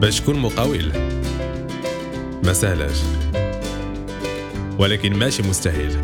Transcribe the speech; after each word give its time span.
باش 0.00 0.20
تكون 0.20 0.38
مقاول 0.38 0.92
ما 2.44 2.52
سهلاش 2.52 2.96
ولكن 4.78 5.14
ماشي 5.14 5.42
مستحيل 5.42 6.00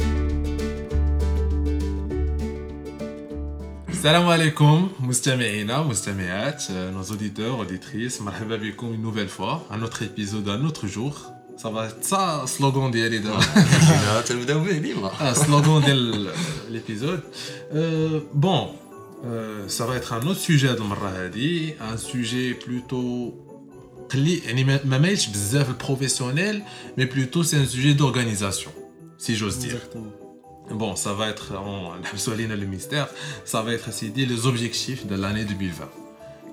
السلام 3.89 4.29
عليكم 4.29 4.89
مستمعينا 5.01 5.83
مستمعات 5.83 6.63
nos 6.63 7.11
auditeurs 7.11 7.61
auditrices 7.61 8.23
مرحبا 8.23 8.57
بكم 8.57 8.95
une 8.95 9.03
nouvelle 9.03 9.29
fois 9.29 9.67
un 9.71 9.83
autre 9.83 10.03
épisode 10.03 10.49
un 10.49 10.65
autre 10.65 10.87
jour 10.87 11.33
ça 11.57 11.71
va 11.71 11.87
être 11.87 12.05
ça 12.05 12.45
slogan 12.47 12.91
ديالي 12.91 13.19
دابا 13.19 14.21
تنبداو 14.21 14.65
به 14.65 14.79
ديما 14.79 15.11
ah, 15.11 15.35
slogan 15.39 15.85
ديال 15.85 16.33
l'épisode 16.71 17.23
euh, 17.75 18.21
bon 18.35 18.69
euh, 19.25 19.69
ça 19.69 19.87
va 19.87 19.97
être 19.97 20.13
un 20.13 20.27
autre 20.27 20.41
sujet 20.41 20.69
هاد 20.69 20.81
المره 20.81 21.25
هادي 21.25 21.75
un 21.75 21.97
sujet 21.97 22.55
plutôt 22.65 23.46
قلي 24.11 24.39
يعني 24.39 24.65
ما 24.65 24.81
ما 24.85 24.99
مايلش 24.99 25.27
بزاف 25.27 25.69
البروفيسيونيل 25.69 26.63
مي 26.99 27.05
بلوتو 27.05 27.43
سي 27.43 27.57
ان 27.57 27.67
سوجي 27.67 27.93
دورغانيزاسيون 27.93 28.75
سي 29.19 29.35
جوز 29.35 29.57
دير 29.57 29.79
Bon, 30.71 30.97
ça 30.97 31.13
va 31.13 31.29
être, 31.29 31.53
on 31.55 32.01
نحبسوا 32.03 32.33
علينا 32.35 32.57
le 32.57 32.67
mystère, 32.67 33.07
ça 33.53 33.63
va 33.63 33.73
être 33.75 33.93
سيدي 33.93 34.27
les 34.27 34.47
objectifs 34.47 35.07
de 35.07 35.17
l'année 35.17 35.45
2020. 35.45 35.89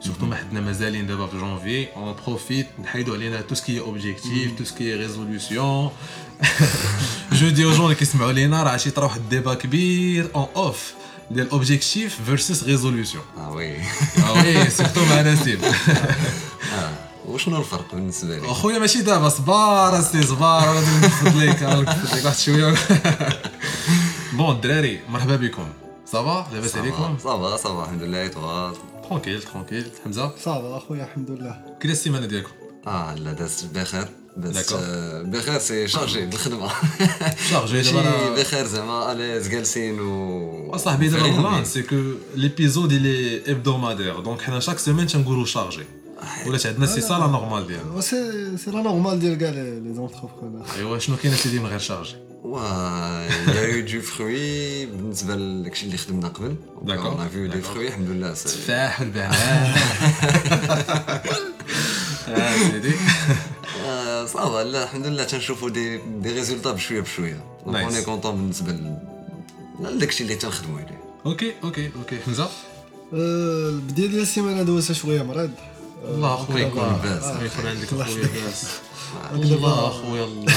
Surtout 0.01 0.23
ما 0.23 0.35
حدنا 0.35 0.61
مازالين 0.61 1.07
دابا 1.07 1.27
في 1.27 1.37
جونفي, 1.37 1.85
on 1.85 2.29
profite 2.29 2.81
نحيدوا 2.81 3.15
علينا 3.15 3.43
tout 3.49 3.55
ce 3.55 3.61
qui 3.61 3.77
est 3.77 3.79
objectif, 3.79 4.55
tout 4.57 4.65
ce 4.65 4.73
qui 4.73 4.89
est 4.89 4.95
résolution. 4.95 5.91
Je 7.31 7.45
dis 7.45 7.65
aux 7.65 7.73
gens 7.73 7.83
اللي 7.83 7.95
كيسمعوا 7.95 8.31
لينا 8.31 8.63
راه 8.63 8.71
عشي 8.71 8.91
طرا 8.91 9.05
واحد 9.05 9.21
الديبا 9.21 9.53
كبير 9.53 10.29
اون 10.35 10.47
اوف 10.55 10.93
ديال 11.31 11.49
اوبجيكتيف 11.49 12.21
فيرسس 12.25 12.63
ريزوليوشن. 12.63 13.19
اه 13.37 13.51
وي 13.51 13.75
اه 14.17 14.33
وي 14.33 14.69
سيرتو 14.69 15.05
مع 15.05 15.21
نسيم. 15.21 15.59
وشنو 17.28 17.58
الفرق 17.58 17.94
بالنسبة 17.94 18.36
لك 18.36 18.44
اخويا 18.44 18.78
ماشي 18.78 19.02
دابا 19.02 19.28
صبار 19.28 19.98
اسي 19.98 20.22
صبار 20.22 20.62
غادي 20.74 21.06
نفض 21.06 21.36
لك 21.36 21.62
واحد 22.24 22.36
شوية 22.36 22.74
بون 24.32 24.50
الدراري 24.56 25.00
مرحبا 25.08 25.36
بكم 25.36 25.66
صافا 26.12 26.46
لاباس 26.54 26.76
عليكم 26.76 27.16
صافا 27.24 27.56
صافا 27.56 27.84
الحمد 27.84 28.02
لله 28.02 28.26
توا 28.28 28.72
ترونكيل 29.08 29.42
ترونكيل 29.42 29.86
حمزه 30.04 30.32
صافا 30.44 30.76
اخويا 30.76 31.04
الحمد 31.04 31.30
لله 31.30 31.60
كي 31.80 31.88
السيمانه 31.88 32.26
ديالكم 32.26 32.50
آه 32.86 33.14
لا 33.14 33.32
دازت 33.32 33.64
بخير 33.74 34.08
بس. 34.36 34.72
آه، 34.72 35.22
بخير 35.22 35.58
سي 35.58 35.88
شارجي 35.88 36.26
بالخدمه 36.26 36.68
شارجي 37.50 37.82
دابا 37.82 38.34
بخير 38.40 38.66
زعما 38.66 39.12
اليز 39.12 39.48
جالسين 39.48 40.00
و 40.00 40.74
اصاحبي 40.74 41.08
دابا 41.08 41.26
البلان 41.26 41.64
سي 41.64 41.82
كو 41.82 41.96
ليبيزود 42.34 42.92
الي 42.92 43.42
ابدومادير 43.52 44.20
دونك 44.20 44.42
حنا 44.42 44.60
شاك 44.60 44.78
سيمين 44.78 45.06
تنقولوا 45.06 45.44
شارجي 45.46 45.84
ولات 46.46 46.66
عندنا 46.66 46.86
سي 46.86 47.00
سا 47.00 47.12
لا 47.14 47.26
نورمال 47.26 47.66
ديالنا 47.66 48.00
سي 48.00 48.56
سي 48.58 48.70
لا 48.70 48.82
نورمال 48.82 49.20
ديال 49.20 49.38
كاع 49.38 49.50
لي 49.50 49.94
زونتربرونور 49.94 50.66
ايوا 50.76 50.98
شنو 50.98 51.16
كاين 51.16 51.32
أسيدي 51.34 51.58
من 51.58 51.66
غير 51.66 51.78
شارجي 51.78 52.16
و 52.44 52.58
يا 53.54 53.60
يو 53.62 53.84
دو 53.86 54.00
فروي 54.00 54.86
بالنسبة 54.86 55.34
لداكشي 55.36 55.86
اللي 55.86 55.96
خدمنا 55.96 56.28
قبل. 56.28 56.56
D'accord. 56.86 56.90
اون 56.90 57.28
فيو 57.28 57.46
دي. 57.46 57.60
فروي 57.62 57.88
الحمد 57.88 58.08
لله 58.08 58.34
سي- 58.34 58.48
تفاح 58.48 59.00
والبنان 59.00 59.32
آه 62.28 62.56
سيدي 62.70 62.92
آه، 63.86 64.26
صافا 64.26 64.64
لا 64.64 64.82
الحمد 64.84 65.06
لله 65.06 65.24
تنشوفوا 65.24 65.70
دي 65.70 65.96
دي 66.22 66.32
ريزولتا 66.32 66.72
بشوية 66.72 67.00
بشوية. 67.00 67.44
اوني 67.66 68.02
كونطون 68.02 68.36
بالنسبة 68.36 68.72
ل- 68.72 68.98
لداكشي 69.80 70.22
اللي 70.24 70.34
تنخدموا 70.36 70.78
عليه 70.78 71.00
أوكي 71.26 71.52
أوكي 71.64 71.90
أوكي 71.96 72.18
حمزة؟ 72.26 72.48
البدايه 73.12 74.06
ديال 74.08 74.20
السيمانة 74.22 74.62
دوزتها 74.62 74.94
شوية 74.94 75.22
مريض 75.22 75.50
الله 76.08 76.34
اخويا 76.34 76.66
يكون 76.66 77.00
باس 77.02 77.24
يكون 77.24 77.66
عندك 77.66 77.92
اخويا 77.92 78.28
باس 78.44 78.66
الله 79.34 79.88
اخويا 79.88 80.24
الله 80.24 80.52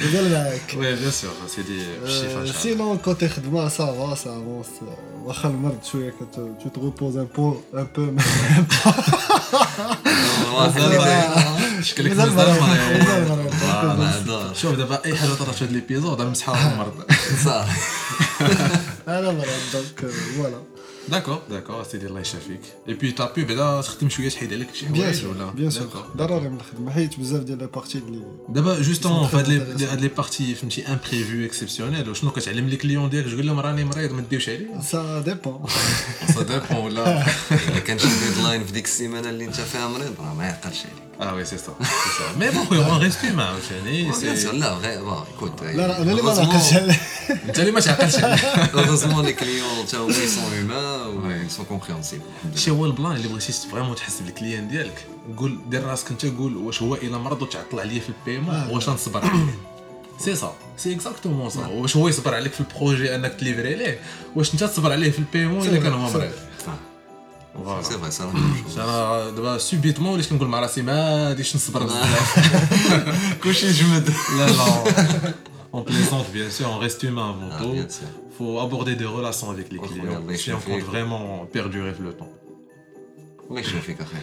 يدير 0.00 0.28
معاك 0.28 0.74
وي 0.76 0.94
بيان 0.94 1.10
سور 1.10 1.30
سيدي 1.56 1.98
بالشفاء 2.00 2.24
ان 2.24 2.30
شاء 2.30 2.38
بالشفا 2.38 2.62
سينون 2.62 2.98
كوتي 2.98 3.28
خدمه 3.28 3.68
سافا 3.68 4.14
سافا 4.14 4.64
واخا 5.24 5.48
المرض 5.48 5.78
شوية 5.92 6.10
كنت 6.10 6.34
تو 6.34 6.68
تغوبوز 6.74 7.16
ان 7.16 7.28
بو 7.36 7.56
ان 7.74 7.86
بو 7.96 8.10
شكلك 11.82 12.12
مزال 12.12 12.30
شوف 14.56 14.76
دابا 14.76 15.04
اي 15.04 15.16
حاجة 15.16 15.30
طرات 15.30 15.54
في 15.54 15.64
هذا 15.64 15.72
ليبيزود 15.72 16.20
غنمسحها 16.20 16.72
المرض 16.72 16.94
صح 17.44 17.66
أنا 19.08 19.30
مرض 19.30 19.48
دونك 19.72 20.12
فوالا 20.36 20.73
داكور 21.08 21.42
داكور 21.50 21.84
سيدي 21.84 22.06
الله 22.06 22.20
يشافيك 22.20 22.60
اي 22.88 22.94
بي 22.94 23.12
تا 23.12 23.80
تخدم 23.80 24.08
شوية 24.08 24.28
تحيد 24.28 24.52
عليك 24.52 24.74
شي 24.74 24.86
حوايج 24.86 25.26
ولا 25.26 25.50
بيان 25.50 25.70
سور. 25.70 26.06
ضروري 26.16 26.48
من 26.48 26.56
الخدمه 26.56 26.90
حيت 26.90 27.20
بزاف 27.20 27.42
ديال 27.42 27.58
لي 27.58 27.66
بارتي 27.66 27.98
اللي 27.98 28.24
دابا 28.48 28.82
جوستومون 28.82 29.28
في 29.28 29.36
هاد 29.36 30.00
لي 30.00 30.08
بارتي 30.08 30.54
فهمتي 30.54 30.86
امبريفو 30.88 31.44
اكسبسيونيل 31.44 32.10
وشنو 32.10 32.30
كتعلم 32.30 32.68
لي 32.68 32.76
كليون 32.76 33.10
ديالك 33.10 33.32
تقول 33.32 33.46
لهم 33.46 33.60
راني 33.60 33.84
مريض 33.84 34.12
ما 34.12 34.20
ديوش 34.30 34.48
عليا 34.48 34.80
سا 34.82 35.20
ديبون 35.20 35.66
سا 36.34 36.42
ديبون 36.42 36.84
ولا 36.84 37.26
الا 37.50 37.78
كان 37.78 37.98
شي 37.98 38.08
ديدلاين 38.08 38.64
في 38.64 38.72
ديك 38.72 38.84
السيمانه 38.84 39.30
اللي 39.30 39.44
انت 39.44 39.54
فيها 39.60 39.88
مريض 39.88 40.14
راه 40.20 40.34
ما 40.34 40.44
يعقلش 40.44 40.78
عليك 40.80 41.03
آه 41.20 41.34
وي 41.34 41.44
سي 41.44 41.58
سا 41.58 41.72
مي 42.38 42.50
بون 42.50 42.64
خويا 42.64 42.86
اون 42.90 42.98
ريست 43.02 43.24
هيومان 43.24 43.54
سور 44.36 44.52
لا 44.52 44.72
غير 44.72 44.98
ايكوت 44.98 45.62
لا 45.62 45.72
لا 45.72 46.02
أنا 46.02 46.10
اللي 46.10 46.22
ما 46.22 46.34
نعقلش 46.34 46.72
انت 47.48 47.58
اللي 47.58 47.70
ما 47.70 47.80
تعقلش 47.80 48.16
عليه 48.16 48.64
هوروزمون 48.74 49.24
لي 49.24 49.32
كليون 49.32 49.86
تا 49.90 49.98
هما 49.98 50.12
سون 50.12 50.52
هيومان 50.52 51.48
سون 51.48 51.64
كومبريهنسيبل 51.66 52.22
شي 52.56 52.70
هو 52.70 52.86
البلان 52.86 53.12
اللي 53.16 53.28
بغيتي 53.28 53.52
فريمون 53.52 53.94
تحس 53.96 54.20
بالكليان 54.20 54.68
ديالك 54.68 55.06
قول 55.36 55.58
دير 55.70 55.84
راسك 55.84 56.10
انت 56.10 56.26
قول 56.26 56.56
واش 56.56 56.82
هو 56.82 56.94
الا 56.94 57.18
مرض 57.18 57.42
وتعطل 57.42 57.80
عليا 57.80 58.00
في 58.00 58.08
البيمون. 58.08 58.68
واش 58.70 58.88
نصبر 58.88 59.24
عليه 59.26 59.54
سي 60.18 60.36
سا 60.36 60.52
سي 60.76 60.94
اكزاكتومون 60.94 61.50
سا 61.50 61.66
واش 61.66 61.96
هو 61.96 62.08
يصبر 62.08 62.34
عليك 62.34 62.52
في 62.52 62.60
البروجي 62.60 63.14
انك 63.14 63.34
تليفري 63.34 63.74
ليه 63.74 63.98
واش 64.36 64.54
انت 64.54 64.64
تصبر 64.64 64.92
عليه 64.92 65.10
في 65.10 65.18
البيمون 65.18 65.66
الا 65.68 65.78
كان 65.80 65.92
هو 65.92 66.12
سي 66.12 66.30
مريض 67.73 67.83
سي 67.83 67.93
فوالا 67.97 68.09
فري 68.11 68.63
سا 68.75 68.83
انا 68.83 69.29
دابا 69.29 69.57
سوبيتمون 69.57 70.13
وليت 70.13 70.29
كنقول 70.29 70.47
مع 70.47 70.59
راسي 70.59 70.81
ما 70.81 71.27
غاديش 71.27 71.55
نصبر 71.55 71.83
بزاف 71.83 73.39
كلشي 73.43 73.71
جمد 73.71 74.09
لا 74.37 74.45
لا 74.49 75.33
On 75.77 75.81
plaisante 75.91 76.27
bien 76.33 76.49
sûr, 76.57 76.67
on 76.75 76.79
reste 76.85 77.01
humain 77.03 77.27
avant 77.33 77.49
Ah, 77.51 77.59
tout. 77.61 77.73
bien 77.79 77.87
sûr. 77.97 78.09
faut 78.37 78.55
aborder 78.67 78.95
des 79.01 79.09
relations 79.17 79.49
avec 79.55 79.67
les 79.73 79.79
Oh, 79.81 79.85
clients 79.87 80.05
regarde, 80.05 80.35
si 80.43 80.51
on 80.51 80.57
les 80.57 80.63
compte 80.67 80.79
chefs. 80.81 80.89
vraiment 80.93 81.23
perdurer 81.57 81.93
le 82.07 82.11
temps. 82.19 82.33
الله 83.49 83.59
يشافيك 83.61 83.97
اخي 84.01 84.17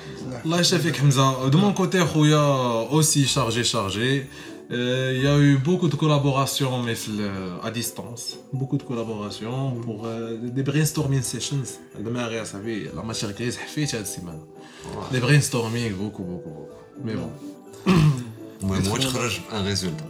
الله 0.44 0.60
يشافيك 0.60 0.96
حمزه 0.96 1.50
de 1.50 1.56
mon 1.56 1.72
côté 1.72 1.98
خويا 2.04 2.44
aussi 2.96 3.26
chargé 3.26 4.26
chargé 4.70 4.70
Euh, 4.70 5.12
il 5.16 5.22
y 5.22 5.28
a 5.28 5.38
eu 5.38 5.58
beaucoup 5.68 5.88
de 5.88 5.96
collaborations 6.02 6.82
mais 6.86 6.96
في- 6.96 7.30
à 7.62 7.70
distance 7.70 8.24
beaucoup 8.52 8.76
de 8.76 8.82
collaborations 8.90 9.60
pour 9.84 9.98
euh, 10.06 10.36
des 10.56 10.64
brainstorming 10.70 11.22
sessions 11.22 11.68
دماغي 12.00 12.44
صاحبي 12.44 12.84
لا 12.84 13.02
ماشي 13.02 13.32
كريز 13.32 13.56
حفيت 13.56 13.94
هاد 13.94 14.02
السيمانه 14.02 14.44
des 15.12 15.16
brainstorming 15.20 15.92
beaucoup 16.02 16.24
beaucoup 16.30 16.54
beaucoup 16.56 17.06
mais 17.06 17.16
bon 17.16 17.30
المهم 18.62 18.86
هو 18.88 18.96
تخرج 18.96 19.38
بان 19.52 19.66
ريزولتا 19.66 20.04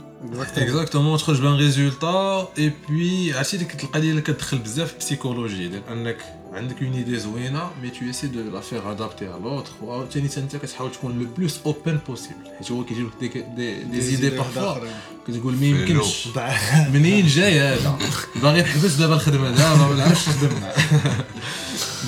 اكزاكتومون 0.56 1.18
تخرج 1.18 1.40
بان 1.40 1.56
ريزولتا 1.56 2.48
اي 2.58 2.72
بوي 2.88 3.32
عرفتي 3.32 3.56
ديك 3.56 3.84
القضيه 3.84 4.10
اللي 4.10 4.20
كتدخل 4.22 4.58
بزاف 4.58 4.88
في 4.88 4.94
البسيكولوجي 4.94 5.68
ديال 5.68 5.82
انك 5.88 5.88
عندك 5.88 6.16
اون 6.52 6.92
ايدي 6.92 7.18
زوينه 7.18 7.70
مي 7.82 7.90
تو 7.90 8.10
اسي 8.10 8.26
دو 8.26 8.50
لا 8.50 8.60
فيغ 8.60 8.90
ادابتي 8.92 9.28
ا 9.28 9.38
لوتر 9.38 9.70
وعاوتاني 9.82 10.28
حتى 10.28 10.40
انت 10.40 10.56
كتحاول 10.56 10.92
تكون 10.92 11.18
لو 11.18 11.26
بلوس 11.36 11.60
اوبن 11.66 11.98
بوسيبل 12.08 12.50
حيت 12.58 12.70
هو 12.70 12.84
كيجيب 12.84 13.10
لك 13.22 13.38
دي 13.38 13.42
دي, 13.56 13.82
دي 13.82 14.00
زيدي 14.00 14.30
بارفوا 14.30 14.88
كتقول 15.28 15.54
ما 15.54 15.66
يمكنش 15.66 16.28
منين 16.92 17.26
جاي 17.26 17.60
هذا 17.60 17.98
باغي 18.42 18.62
نحبس 18.62 18.94
دابا 18.94 19.14
الخدمه 19.14 19.50
دابا 19.50 19.86
ولا 19.86 20.04
عرفتش 20.04 20.28
نخدم 20.28 20.68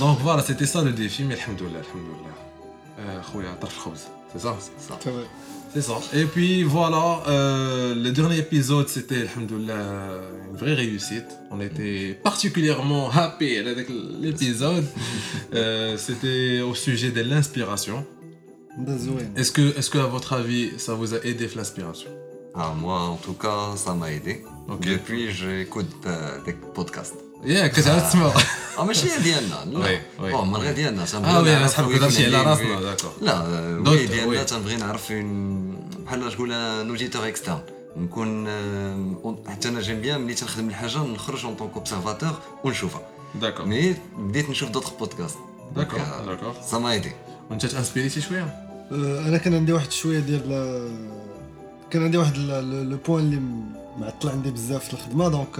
دونك 0.00 0.18
فوالا 0.18 0.42
سيتي 0.42 0.66
سا 0.66 0.78
لو 0.78 0.90
ديفي 0.90 1.24
مي 1.24 1.34
الحمد 1.34 1.62
لله 1.62 1.80
الحمد 1.80 2.02
لله 2.02 2.32
آه، 2.98 3.22
خويا 3.22 3.54
طرف 3.54 3.76
الخبز 3.76 4.00
سي 4.36 4.38
صح 4.88 4.98
C'est 5.73 5.81
ça. 5.81 5.99
Et 6.13 6.25
puis 6.25 6.63
voilà, 6.63 7.23
euh, 7.27 7.95
le 7.95 8.11
dernier 8.11 8.37
épisode, 8.37 8.87
c'était, 8.87 9.25
une 9.35 9.71
vraie 10.53 10.75
réussite. 10.75 11.25
On 11.49 11.59
était 11.59 12.17
particulièrement 12.23 13.09
happy 13.09 13.57
avec 13.57 13.87
l'épisode. 14.21 14.85
Euh, 15.53 15.97
c'était 15.97 16.61
au 16.61 16.73
sujet 16.73 17.11
de 17.11 17.21
l'inspiration. 17.21 18.07
Est-ce 19.35 19.51
que, 19.51 19.77
est 19.77 19.87
que, 19.87 19.99
à 19.99 20.07
votre 20.07 20.33
avis, 20.33 20.71
ça 20.79 20.95
vous 20.95 21.13
a 21.13 21.17
aidé 21.23 21.47
l'inspiration? 21.55 22.09
Ah, 22.55 22.73
Moi, 22.75 22.99
en 22.99 23.17
tout 23.17 23.33
cas, 23.33 23.75
ça 23.75 23.93
m'a 23.93 24.11
aidé. 24.11 24.43
Okay. 24.67 24.89
Depuis, 24.93 25.31
j'écoute 25.31 25.91
euh, 26.07 26.43
des 26.43 26.53
podcasts. 26.53 27.17
ياك 27.45 27.71
كتعاود 27.71 28.01
تسمع 28.03 28.33
آه 28.79 28.85
ماشي 28.85 29.11
هي 29.11 29.19
ديالنا 29.23 29.55
لا 29.65 29.79
وي، 29.79 29.99
وي. 30.19 30.31
بون 30.31 30.47
من 30.47 30.55
غير 30.55 30.73
ديالنا 30.73 31.05
تنبغي 31.05 31.31
آه 31.31 31.41
وي 31.41 31.51
أنا 31.57 31.59
نعرف 31.59 31.79
على 31.79 32.41
راسنا 32.41 32.81
داكور 32.81 33.11
لا 33.21 33.89
وي 33.89 34.05
ديالنا. 34.05 34.43
تنبغي 34.43 34.75
نعرف 34.75 35.05
فين 35.05 35.73
بحال 36.05 36.31
تقول 36.31 36.51
ان 36.53 36.89
اوديتور 36.89 37.27
اكسترن 37.27 37.59
نكون 37.97 38.47
حتى 39.47 39.69
أنا 39.69 39.81
جيم 39.81 40.01
بيان 40.01 40.21
ملي 40.21 40.33
تنخدم 40.33 40.67
الحاجة 40.69 40.97
نخرج 40.97 41.45
اون 41.45 41.55
طونك 41.55 41.71
اوبسيرفاتور 41.75 42.33
ونشوفها 42.63 43.01
داكور 43.35 43.65
مي 43.65 43.95
بديت 44.17 44.49
نشوف 44.49 44.69
دوطخ 44.69 44.93
بودكاست 44.99 45.37
داكور 45.75 45.99
داكور 46.27 46.53
سا 46.71 46.77
ما 46.77 46.91
ايدي 46.91 47.11
وانت 47.49 47.65
تانسبيريتي 47.65 48.21
شوية 48.21 48.59
أنا 49.27 49.37
كان 49.37 49.53
عندي 49.53 49.73
واحد 49.73 49.91
شوية 49.91 50.19
ديال 50.19 50.41
كان 51.91 52.03
عندي 52.03 52.17
واحد 52.17 52.37
لو 52.37 52.97
بوان 53.07 53.23
اللي 53.23 53.41
معطل 53.97 54.29
عندي 54.29 54.51
بزاف 54.51 54.85
في 54.87 54.93
الخدمة. 54.93 55.29
دونك 55.29 55.59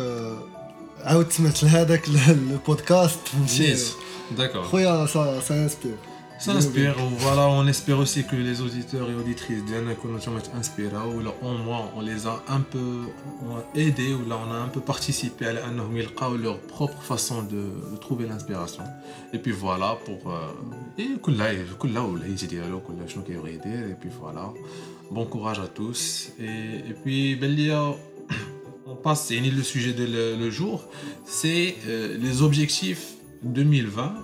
آه، 1.02 1.08
عاودت 1.08 1.32
سمعت 1.32 1.62
لهذاك 1.62 2.08
البودكاست 2.28 3.18
فهمتي 3.28 3.68
نيس 3.68 3.92
داكور 4.36 4.62
خويا 4.62 5.06
سا 5.06 5.40
سا 5.40 5.54
انسبير 5.54 5.96
Ça 6.40 6.52
inspire, 6.52 6.94
voilà, 7.26 7.48
on 7.48 7.66
espère 7.66 7.98
aussi 7.98 8.24
que 8.24 8.36
les 8.36 8.60
auditeurs 8.60 9.10
et 9.10 9.16
auditrices 9.22 9.64
d'Yann 9.64 9.88
Konochom 10.00 10.36
inspirés, 10.60 11.08
ou 11.14 11.20
là 11.26 11.32
au 11.42 11.54
moins 11.66 11.90
on 11.96 12.00
les 12.00 12.20
a 12.32 12.34
un 12.56 12.60
peu 12.60 12.88
aidés, 13.74 14.14
ou 14.14 14.22
là 14.30 14.36
on 14.44 14.50
a 14.56 14.58
un 14.66 14.68
peu 14.68 14.80
participé 14.80 15.46
à 15.46 15.52
leur 16.44 16.58
propre 16.74 17.00
façon 17.02 17.42
de, 17.42 17.62
de 17.92 17.96
trouver 18.04 18.24
l'inspiration. 18.30 18.84
Et 19.34 19.38
puis 19.38 19.50
voilà, 19.50 19.88
pour. 20.04 20.20
euh, 20.32 21.00
Et 21.02 21.18
كلها 21.22 21.52
كلها 21.78 22.02
ولا 22.02 22.26
يجي 22.26 22.46
ديالو 22.46 22.80
كلها 22.80 23.06
شنو 23.06 23.24
كيبغي 23.24 23.54
يدير 23.54 23.90
et 23.92 24.04
puis 24.04 24.10
voilà. 24.22 24.52
Bon 25.10 25.26
courage 25.26 25.58
à 25.58 25.68
tous. 25.78 26.28
Et, 26.38 26.90
et 26.90 26.94
puis 27.02 27.36
passe, 29.04 29.30
يعني 29.30 29.50
le 29.50 29.62
sujet 29.62 29.92
de 29.92 30.04
le, 30.04 30.36
le 30.44 30.50
jour, 30.50 30.84
c'est 31.26 31.76
euh, 31.88 32.16
les 32.18 32.42
objectifs 32.42 33.04
2020. 33.42 34.14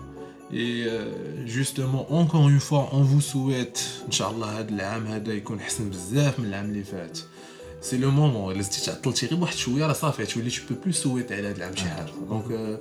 Et 0.52 0.84
euh, 0.86 1.46
justement, 1.46 2.06
encore 2.20 2.48
une 2.48 2.60
fois, 2.60 2.88
on 2.92 3.02
vous 3.02 3.20
souhaite, 3.20 3.80
Inch'Allah, 4.08 4.46
هاد 4.58 4.68
العام 4.68 5.06
هذا 5.06 5.32
يكون 5.32 5.58
أحسن 5.60 5.90
بزاف 5.90 6.38
من 6.40 6.44
العام 6.46 6.64
اللي 6.64 6.84
فات. 6.84 7.18
سي 7.82 7.96
لو 7.98 8.10
مومون 8.10 8.52
الا 8.54 8.62
زدتي 8.62 8.84
تعطلتي 8.86 9.26
غير 9.26 9.40
واحد 9.40 9.56
شويه 9.56 9.86
راه 9.86 9.92
صافي 9.92 10.26
تولي 10.26 10.50
تو 10.50 10.60
بو 10.70 10.80
بلو 10.84 10.92
سويتي 10.92 11.34
على 11.34 11.48
هاد 11.48 11.56
العام 11.56 11.76
شي 11.76 11.84
حاجه 11.84 12.10
دونك 12.28 12.50
آه، 12.52 12.78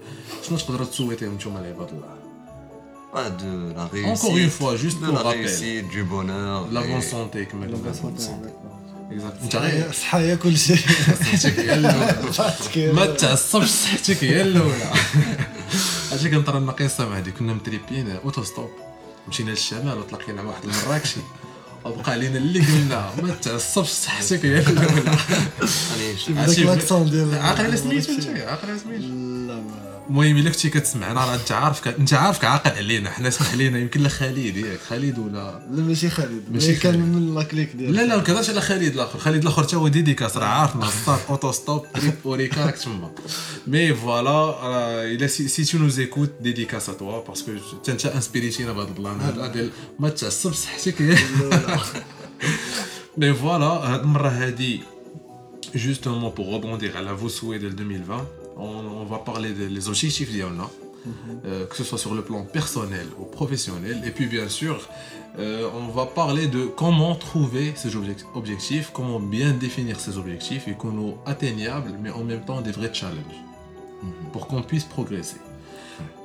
شنو 0.50 0.58
تقدروا 0.58 0.86
تسويتيهم 0.86 1.34
نتوما 1.36 1.60
العباد 1.60 1.90
الله 1.90 2.24
Ah, 3.16 3.30
de 3.30 3.52
la 3.76 3.84
Encore 4.14 4.32
une 4.32 4.36
réussite 4.36 4.50
fois, 4.60 4.76
juste 4.76 5.00
de 5.02 5.06
pour 5.06 5.14
la 5.16 5.22
rappel. 5.22 5.40
réussite 5.40 5.88
du 5.90 6.04
bonheur 6.04 6.68
لا 6.72 6.82
et- 6.84 6.88
بون 6.88 7.02
سونتي 7.02 7.46
كما 7.46 7.66
لا 7.66 7.78
قلنا 7.78 7.90
بس 7.92 8.30
Exact. 9.11 9.43
انت 9.43 9.57
غير 9.57 9.93
صحه 9.93 10.19
هي 10.19 10.37
كل 10.37 10.59
شيء 10.59 10.79
صحتك 11.19 11.59
هي 11.59 11.75
الاولى 11.75 12.93
ما 12.93 13.07
تعصبش 13.07 13.69
صحتك 13.69 14.25
هي 14.25 14.43
الاولى 14.43 14.93
عرفتي 16.13 16.31
كنطرى 16.31 16.61
لنا 16.61 16.73
قصه 16.73 17.09
مع 17.09 17.19
هذه 17.19 17.31
كنا 17.31 17.53
متريبين 17.55 18.11
اوتو 18.11 18.45
ستوب 18.45 18.71
مشينا 19.29 19.51
للشمال 19.51 19.99
وتلاقينا 19.99 20.43
مع 20.43 20.49
واحد 20.51 20.63
المراكشي 20.65 21.21
وبقى 21.85 22.13
علينا 22.13 22.39
اللي 22.39 22.61
قلنا 22.61 23.11
ما 23.23 23.35
تعصبش 23.35 23.89
صحتك 23.89 24.45
هي 24.47 24.59
الاولى 24.59 25.17
عرفتي 26.37 26.65
ديال 27.11 27.35
عاقل 27.35 27.65
على 27.65 27.77
سميتو 27.77 28.13
انت 28.13 28.27
عاقل 28.27 28.71
على 28.71 28.79
سميتو 28.79 29.03
لا 29.07 29.55
ما 29.55 29.88
المهم 30.11 30.37
إلا 30.37 30.51
كنتي 30.51 30.71
كتسمعنا 30.71 31.25
راه 31.25 31.35
أنت 31.35 31.53
عارف 31.53 31.89
أنت 31.89 32.15
عارفك 32.15 32.45
عاقل 32.45 32.71
علينا 32.71 33.11
حنا 33.11 33.31
سمح 33.31 33.55
لينا 33.55 33.79
يمكن 33.79 34.01
لا 34.01 34.09
خالد 34.09 34.57
ياك. 34.57 34.79
خالد 34.89 35.19
ولا؟ 35.19 35.63
لا 35.71 35.83
ماشي 35.83 36.11
خالد. 36.11 36.43
ماشي 36.53 36.69
ماشي 36.69 36.81
كان. 36.81 36.99
من 36.99 37.35
لاكليك 37.35 37.77
ديال 37.77 37.93
لا 37.93 38.03
لا 38.03 38.17
ما 38.17 38.23
كنهضرش 38.23 38.51
على 38.51 38.61
خالد 38.61 38.93
الآخر. 38.95 39.19
خالد 39.19 39.43
الآخر 39.43 39.63
حتى 39.63 39.77
هو 39.77 39.89
ديديكاس 39.89 40.37
راه 40.37 40.47
عارفنا 40.47 40.87
ستار 41.03 41.21
أوتو 41.29 41.53
ستوب 41.53 41.87
تريب 41.95 42.15
اوريكا 42.27 42.67
راك 42.67 42.79
تما. 42.79 43.11
مي 43.67 43.95
فوالا 43.95 44.55
إلا 45.05 45.27
سي 45.27 45.65
تو 45.65 45.79
نوز 45.79 46.01
إيكوت 46.01 46.31
ديديكاس 46.41 46.89
ا 46.89 46.93
توا 46.93 47.25
باسكو 47.29 47.51
أنت 47.53 47.89
انت 47.89 48.07
انسبيريتينا 48.07 48.73
بهذا 48.73 48.89
البلان. 48.89 49.21
هذا 49.21 49.47
ديال 49.47 49.71
ما 49.99 50.09
تعصب 50.09 50.53
صحتك. 50.53 51.03
مي 53.19 53.35
فوالا 53.35 53.65
هاد 53.67 54.01
المرة 54.01 54.29
هادي 54.29 54.81
justement 55.75 56.31
pour 56.37 56.47
rebondir 56.55 56.93
la 57.07 57.13
vos 57.13 57.29
souhaits 57.29 57.61
de 57.65 57.69
2020 57.69 58.27
on, 58.59 59.05
va 59.05 59.19
parler 59.19 59.53
des 59.53 59.89
objectifs 59.89 60.29
qu'il 60.29 60.43
mhm. 60.43 61.41
euh, 61.47 61.67
que 61.67 61.77
ce 61.77 61.85
soit 61.85 61.99
sur 61.99 62.15
le 62.15 62.23
plan 62.23 62.43
personnel 62.45 63.07
ou 63.19 63.25
professionnel. 63.25 64.03
Et 64.05 64.11
puis 64.11 64.27
bien 64.27 64.49
sûr, 64.49 64.89
euh, 65.39 65.69
on 65.75 65.89
va 65.89 66.07
parler 66.07 66.49
de 66.49 66.67
comment 66.67 67.15
trouver 67.15 67.73
ces 67.77 67.97
objectifs, 68.35 68.91
comment 68.93 69.21
bien 69.21 69.53
définir 69.53 70.01
ces 70.01 70.19
objectifs 70.19 70.69
et 70.69 70.73
qu'on 70.73 70.93
nous 70.93 71.15
atteignables, 71.27 71.93
mais 72.03 72.11
en 72.11 72.25
même 72.25 72.45
temps 72.45 72.61
des 72.61 72.73
vrais 72.73 72.93
challenges, 72.93 73.43
mhm. 74.03 74.11
pour 74.33 74.47
qu'on 74.47 74.63
puisse 74.63 74.85
progresser. 74.85 75.37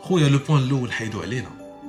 Le 0.09 0.37
point 0.37 0.59
de 0.59 0.67
l'eau, 0.67 0.85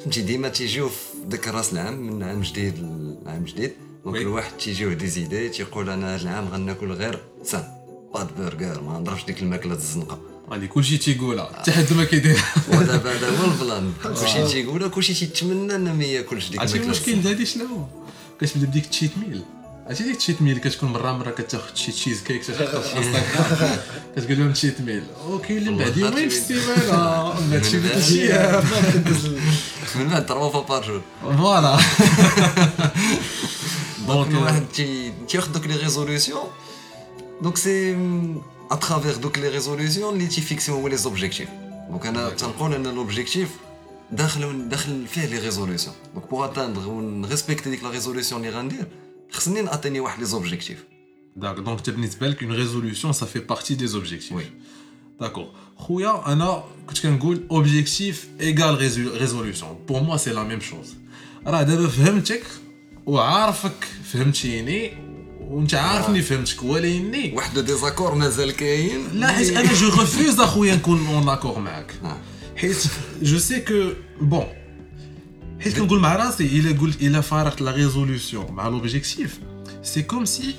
فهمتي 0.00 0.22
ديما 0.22 0.48
تيجيو 0.48 0.88
في 0.88 0.94
ذاك 1.30 1.48
راس 1.48 1.72
العام 1.72 1.94
من 2.00 2.22
عام 2.22 2.40
جديد 2.42 2.74
لعام 3.26 3.44
جديد. 3.44 3.72
دونك. 4.04 4.16
الواحد 4.16 4.52
تيجيوه 4.56 4.94
دي 4.94 5.06
زيدي 5.06 5.48
تيقول 5.48 5.90
أنا 5.90 6.14
هذا 6.14 6.22
العام 6.22 6.48
غناكل 6.48 6.92
غير 6.92 7.18
سان 7.44 7.64
باد 8.14 8.28
برجر 8.38 8.80
ما 8.82 8.98
نضربش 8.98 9.24
ديك 9.24 9.42
الماكلة 9.42 9.74
الزنقة. 9.74 10.18
غادي 10.50 10.66
كلشي 10.66 10.98
تيقولها 10.98 11.44
حتى 11.58 11.72
حد 11.72 11.92
ما 11.92 12.04
كيدير 12.04 12.40
ودابا 12.68 13.12
هذا 13.12 13.38
هو 13.38 13.44
البلان. 13.52 13.92
كلشي 14.02 14.46
تيقولها 14.52 14.88
كلشي 14.88 15.14
تيتمنى 15.14 15.74
انه 15.76 15.92
ما 15.94 16.04
ياكلش 16.04 16.48
ديك 16.48 16.60
عرفتي 16.60 16.76
الماكلة 16.78 16.94
المشكل؟ 17.14 17.28
هادي 17.28 17.46
شنو؟ 17.46 17.64
هو 17.66 17.84
كتبدا 18.40 18.66
بديك 18.66 18.84
التشيت 18.84 19.10
ميل. 19.18 19.42
عرفتي 19.86 20.04
ديك 20.04 20.12
التشيت 20.12 20.42
ميل؟ 20.42 20.58
كتكون 20.58 20.88
مرة 20.92 21.12
مرة 21.12 21.30
كتاخذ 21.30 21.74
شي 21.74 21.92
تشيز 21.92 22.22
كيك 22.22 22.42
كتقول 24.16 24.38
لهم 24.38 24.52
تشيت 24.52 24.80
ميل. 24.80 25.02
وكاين 25.28 25.58
اللي 25.58 25.70
من 25.70 25.78
بعد 25.78 25.96
يومين 25.96 26.28
في 26.28 26.36
السيمانه 26.38 27.40
من 27.40 27.50
بعد 27.50 27.64
شي 27.64 27.76
من 27.76 27.82
بعد. 27.82 27.92
ثلاث 27.92 28.12
أيام 28.12 28.62
من 29.95 30.07
بعد 30.07 30.25
تروا 30.25 30.49
فوا 30.49 30.61
بار 30.61 30.83
جور 30.87 31.01
فوالا 31.37 31.77
دونك 34.07 34.27
دونك 34.27 34.27
الواحد 34.31 34.65
تي- 34.73 35.13
تياخذ 35.27 35.51
دوك 35.51 35.67
لي 35.67 35.75
ريزوليسيون 35.75 36.43
دونك 37.41 37.57
سي 37.57 37.97
اترافيغ 38.71 39.17
دوك 39.17 39.37
لي 39.39 39.47
ريزوليسيون 39.49 40.13
اللي 40.13 40.27
تيفيكسيو 40.27 40.75
هو 40.75 40.87
لي 40.87 40.97
زوبجيكتيف 40.97 41.49
دونك 41.89 42.05
انا 42.05 42.29
تنقول 42.29 42.73
ان 42.73 42.87
لوبجيكتيف 42.87 43.49
داخل 44.11 44.69
داخل 44.69 45.07
فيه 45.07 45.25
لي 45.25 45.39
ريزوليسيون 45.39 45.95
دونك 46.13 46.29
بوغ 46.29 46.45
اتاندر 46.45 46.87
ونريسبكتي 46.89 47.69
ديك 47.69 47.83
لا 47.83 47.89
ريزوليسيون 47.89 48.45
اللي 48.45 48.57
غندير 48.57 48.87
خصني 49.31 49.61
ناتيني 49.61 49.99
واحد 49.99 50.19
لي 50.19 50.25
زوبجيكتيف 50.25 50.83
D'accord, 51.39 51.63
donc 51.69 51.81
tu 51.87 51.91
بالنسبه 51.91 52.27
لك 52.27 52.41
une 52.43 52.51
résolution 52.51 53.13
ça 53.13 53.25
fait 53.27 53.45
partie 53.53 53.75
des 53.75 53.95
objectifs. 53.95 54.33
Oui. 55.21 55.25
D'accord. 55.25 55.77
خويا 55.77 56.33
انا 56.33 56.63
كنت 56.87 56.99
كنقول 56.99 57.41
objectif 57.51 58.15
égale 58.41 58.77
résu- 58.77 59.17
résolution. 59.23 59.67
Pour 59.87 60.01
moi 60.03 60.17
c'est 60.17 60.33
la 60.33 60.43
même 60.43 60.61
chose. 60.61 60.89
راه 61.47 61.63
دابا 61.63 61.87
فهمتك 61.87 62.43
وعارفك 63.05 63.87
فهمتيني 64.13 64.91
وانت 65.41 65.73
عارفني 65.73 66.21
فهمتك 66.21 66.63
ولكني 66.63 67.33
واحد 67.35 67.55
لو 67.55 67.61
ديزاكور 67.61 68.15
مازال 68.15 68.51
كاين 68.51 69.07
لا 69.13 69.27
حيت 69.27 69.49
انا 69.57 69.73
جو 69.73 69.87
ريفوز 69.89 70.39
اخويا 70.39 70.75
نكون 70.75 71.07
اون 71.07 71.29
اكور 71.29 71.59
معاك 71.59 71.93
آه. 72.03 72.17
حيت 72.55 72.83
جو 73.21 73.37
سي 73.37 73.59
كو 73.59 73.89
بون 74.21 74.45
حيت 75.59 75.77
كنقول 75.79 75.99
مع 75.99 76.15
راسي 76.15 76.45
الا 76.45 76.79
قلت 76.81 77.01
الا 77.01 77.21
فارقت 77.21 77.61
لا 77.61 77.71
ريزوليسيون 77.71 78.51
مع 78.51 78.67
لوبجيكتيف 78.67 79.39
سي 79.83 80.01
كوم 80.01 80.25
سي 80.25 80.55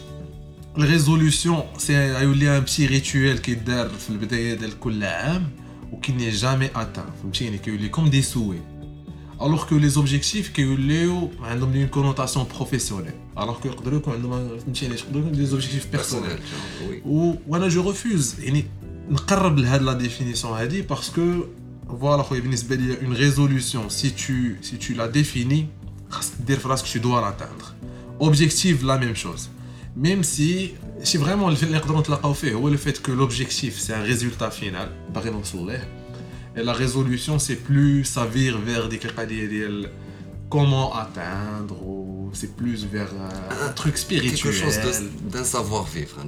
la 0.76 0.86
résolution, 0.86 1.68
c'est 1.78 1.96
un 1.96 2.62
petit 2.62 2.88
rituel 2.88 3.42
qui 3.42 3.52
est 3.52 3.64
dans 3.64 3.88
le 4.10 4.18
début 4.18 4.26
de 4.26 4.90
l'année 5.00 5.46
ou 5.92 5.98
qui 5.98 6.14
n'est 6.14 6.32
jamais 6.32 6.72
atteint. 6.74 7.06
Comme 7.92 8.10
des 8.10 8.24
souhaits. 8.24 8.64
Alors 9.40 9.68
que 9.68 9.76
les 9.76 10.00
objectifs 10.00 10.52
qui 10.52 10.66
ont 10.66 10.80
une 11.74 11.90
connotation 11.90 12.46
professionnelle. 12.46 13.14
Alors 13.36 13.60
que 13.60 13.68
ont 13.68 15.32
des 15.32 15.54
objectifs 15.54 15.88
personnels. 15.90 16.40
Ou 17.06 17.38
je 17.70 17.80
refuse. 17.80 18.38
Je 18.42 19.84
la 19.84 19.94
définition 19.94 20.50
parce 20.88 21.12
que 21.12 21.50
voilà, 21.88 22.26
une 22.32 23.14
résolution, 23.14 23.90
si 23.90 24.14
tu, 24.14 24.58
si 24.64 24.78
tu 24.78 24.96
la 24.96 25.08
définis, 25.08 25.68
que 26.82 26.88
tu 26.88 27.00
dois 27.00 27.22
l'atteindre. 27.22 27.76
Objectif, 28.20 28.82
la 28.84 28.98
même 28.98 29.16
chose 29.16 29.52
même 29.96 30.24
si 30.24 30.74
c'est 31.04 31.18
vraiment 31.18 31.50
le 31.50 32.78
fait 32.78 33.02
que 33.02 33.12
l'objectif 33.12 33.78
c'est 33.80 33.94
un 33.94 34.02
résultat 34.02 34.52
final 34.52 34.90
et 36.56 36.64
la 36.64 36.74
résolution 36.74 37.40
c'est 37.40 37.56
plus 37.56 38.04
s'avir 38.06 38.58
vers 38.58 38.90
des 38.90 39.00
comment 40.50 40.94
atteindre 40.96 41.76
c'est 42.34 42.56
plus 42.56 42.86
vers 42.86 43.10
euh, 43.14 43.68
un, 43.68 43.72
truc 43.74 43.98
spirituel. 43.98 44.52
Quelque 44.52 44.52
chose 44.52 44.80
d'un 45.32 45.44
savoir-vivre 45.44 46.18
hein, 46.20 46.26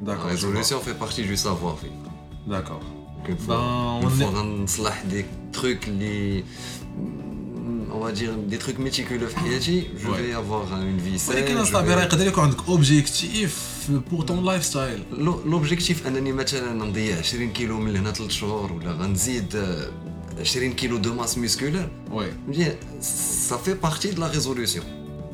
d'accord 0.00 0.24
la 0.24 0.30
résolution 0.30 0.80
fait 0.80 0.94
partie 0.94 1.22
du 1.22 1.36
savoir-vivre. 1.36 1.94
D'accord. 2.46 2.82
Ben, 3.46 4.00
on 4.02 4.08
est... 4.08 5.08
des 5.08 5.24
trucs 5.52 5.86
les 5.86 6.44
on 7.95 7.99
va 8.05 8.11
dire 8.11 8.33
des 8.51 8.57
trucs 8.63 8.79
méticuleux 8.79 9.27
في 9.27 9.37
حياتي 9.39 9.83
je 9.97 10.07
Ouais. 10.07 10.09
vais 10.09 10.33
avoir 10.33 10.65
une 10.81 10.99
vie 10.99 11.19
saine 11.19 11.29
ولكن 11.35 11.55
je 11.57 11.59
اصاحبي 11.61 11.87
vais- 11.89 11.97
راه 11.97 12.03
يقدر 12.03 12.27
يكون 12.27 12.43
عندك 12.43 12.57
اوبجيكتيف 12.67 13.63
بور 14.11 14.21
طون 14.23 14.45
لايف 14.45 14.65
ستايل 14.65 15.03
لو- 15.11 15.41
لوبجيكتيف 15.45 16.07
انني 16.07 16.31
مثلا 16.31 16.73
نضيع 16.85 17.17
20 17.19 17.49
كيلو 17.53 17.79
من 17.79 17.97
هنا 17.97 18.11
3 18.11 18.29
شهور 18.31 18.73
ولا 18.73 18.91
غنزيد 18.91 19.55
آه، 19.55 19.89
20 20.39 20.73
كيلو 20.73 20.97
دو 20.97 21.13
ماس 21.13 21.37
ميسكولار 21.37 21.89
وي 22.11 22.25
bien 22.51 22.71
ça 23.49 23.55
fait 23.67 23.87
partie 23.87 24.13
de 24.15 24.19
la 24.19 24.27
résolution 24.37 24.83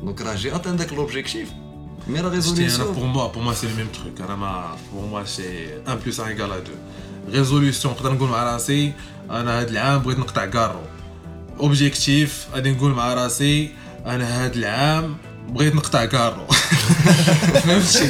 donc 0.06 0.20
راه 0.22 0.36
j'ai 0.36 0.54
atteint 0.56 0.76
داك 0.76 0.90
l'objectif 0.90 1.48
mais 2.08 2.18
la 2.20 2.40
شتي 2.40 2.66
انا 2.66 2.74
résolution 2.74 2.80
بور 2.82 3.06
موا 3.06 3.26
بور 3.26 3.42
موا 3.42 3.54
سي 3.54 3.66
لو 3.66 3.76
ميم 3.76 3.86
تروك 3.86 4.20
انا 4.20 4.36
ما 4.36 4.76
بور 4.92 5.06
موا 5.06 5.24
سي 5.24 5.68
1 5.86 5.98
بلس 6.06 6.20
1 6.20 6.28
ايكال 6.30 6.50
2 6.52 6.62
ريزوليسيون 7.32 7.94
نقدر 7.94 8.12
نقول 8.12 8.28
مع 8.28 8.52
راسي 8.54 8.92
انا 9.30 9.60
هاد 9.60 9.68
العام 9.68 9.98
بغيت 10.02 10.18
نقطع 10.18 10.46
كارو 10.46 10.80
اوبجيكتيف 11.59 12.47
غادي 12.53 12.71
نقول 12.71 12.91
مع 12.91 13.13
راسي 13.13 13.69
أنا 14.05 14.45
هاد 14.45 14.55
العام 14.55 15.17
بغيت 15.49 15.75
نقطع 15.75 16.05
كارو. 16.05 16.45
فهمتي؟ 17.63 18.09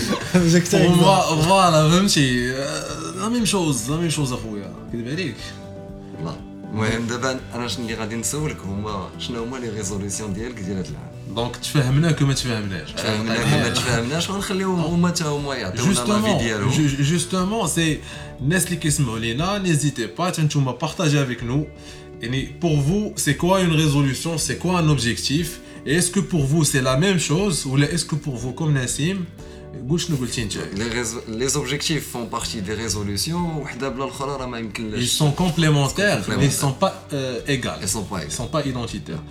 فوالا 1.47 1.89
فهمتي؟ 1.89 2.51
لا 3.15 3.29
ميم 3.29 3.45
شوز 3.45 3.91
لا 3.91 3.97
ميم 3.97 4.09
شوز 4.09 4.33
اخويا 4.33 4.73
كذب 4.93 5.07
عليك؟ 5.07 5.35
لا 6.25 6.33
المهم 6.71 7.07
دابا 7.07 7.39
أنا 7.55 7.67
شنو 7.67 7.85
اللي 7.85 7.95
غادي 7.95 8.15
نسولك 8.15 8.57
هما 8.65 9.09
شنو 9.19 9.43
هما 9.43 9.57
لي 9.57 9.69
ريزوليسيون 9.69 10.33
ديالك 10.33 10.59
ديال 10.59 10.77
هاد 10.77 10.85
العام؟ 10.85 11.35
دونك 11.35 11.55
تفهمناك 11.55 12.21
وما 12.21 12.33
تفهمناش. 12.33 12.91
فهمنا 12.91 13.57
ما 13.57 13.69
تفهمناش 13.79 14.29
غنخليوهم 14.31 14.79
هما 14.79 15.09
تا 15.09 15.25
هما 15.25 15.55
يعطيونا 15.55 15.93
لافي 15.93 16.37
ديالهم. 16.43 16.89
justement, 17.03 17.67
c'est 17.67 17.97
الناس 18.41 18.65
اللي 18.65 18.75
كيسمعوا 18.75 19.19
لينا 19.19 19.63
n'hésitez 19.63 20.21
pas 20.21 20.39
نتوما 20.39 20.77
partagez 20.81 21.17
avec 21.17 21.41
nous. 21.43 21.43
يعني 21.43 21.65
pour 22.59 22.77
vous, 22.77 23.13
c'est 23.15 23.35
quoi 23.35 23.61
une 23.61 23.73
résolution? 23.73 24.37
C'est 24.37 24.57
quoi 24.57 24.79
un 24.79 24.89
objectif? 24.89 25.61
Et 25.85 25.95
est-ce 25.95 26.11
que 26.11 26.19
pour 26.19 26.45
vous, 26.45 26.63
c'est 26.63 26.81
la 26.81 26.97
même 26.97 27.19
chose? 27.19 27.65
Ou 27.65 27.77
est-ce 27.77 28.05
que 28.05 28.15
pour 28.15 28.35
vous, 28.35 28.51
comme 28.51 28.73
Nassim, 28.73 29.25
les, 31.27 31.57
objectifs 31.57 32.03
font 32.03 32.25
partie 32.25 32.61
des 32.61 32.73
résolutions. 32.73 33.63
Ils 34.95 35.07
sont 35.07 35.31
complémentaires, 35.31 36.23
mais 36.27 36.35
ils 36.39 36.47
ne 36.47 36.51
sont 36.51 36.73
pas 36.73 37.05
euh. 37.13 37.39
Ils 37.47 37.61
ne 37.81 37.87
sont 37.87 38.47
pas, 38.47 38.65
identitaires. 38.65 39.21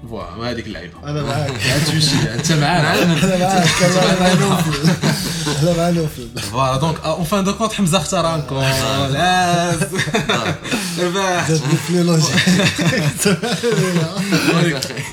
ils- 0.00 0.08
voilà 0.10 0.38
ما 0.38 0.50
هذيك 0.50 0.66
اللعيبه 0.66 0.94
انا 1.04 1.22
معاك 1.22 1.50
هتمشي 1.62 2.34
انت 2.34 2.52
معانا 2.52 3.02
انا 3.02 3.36
معاك 3.38 3.82
انا 3.82 4.20
مع 4.20 4.32
نوفل 4.46 4.90
انا 5.62 5.76
مع 5.76 5.90
نوفل 5.90 6.28
فوالا 6.40 6.76
دونك 6.76 7.00
اون 7.04 7.24
فان 7.24 7.44
دو 7.44 7.54
كونت 7.54 7.72
حمزه 7.72 7.98
اختاركم 7.98 8.56
لا 8.58 9.72
جاتني 11.48 11.76
في 11.86 12.02
لوجيك 12.02 12.36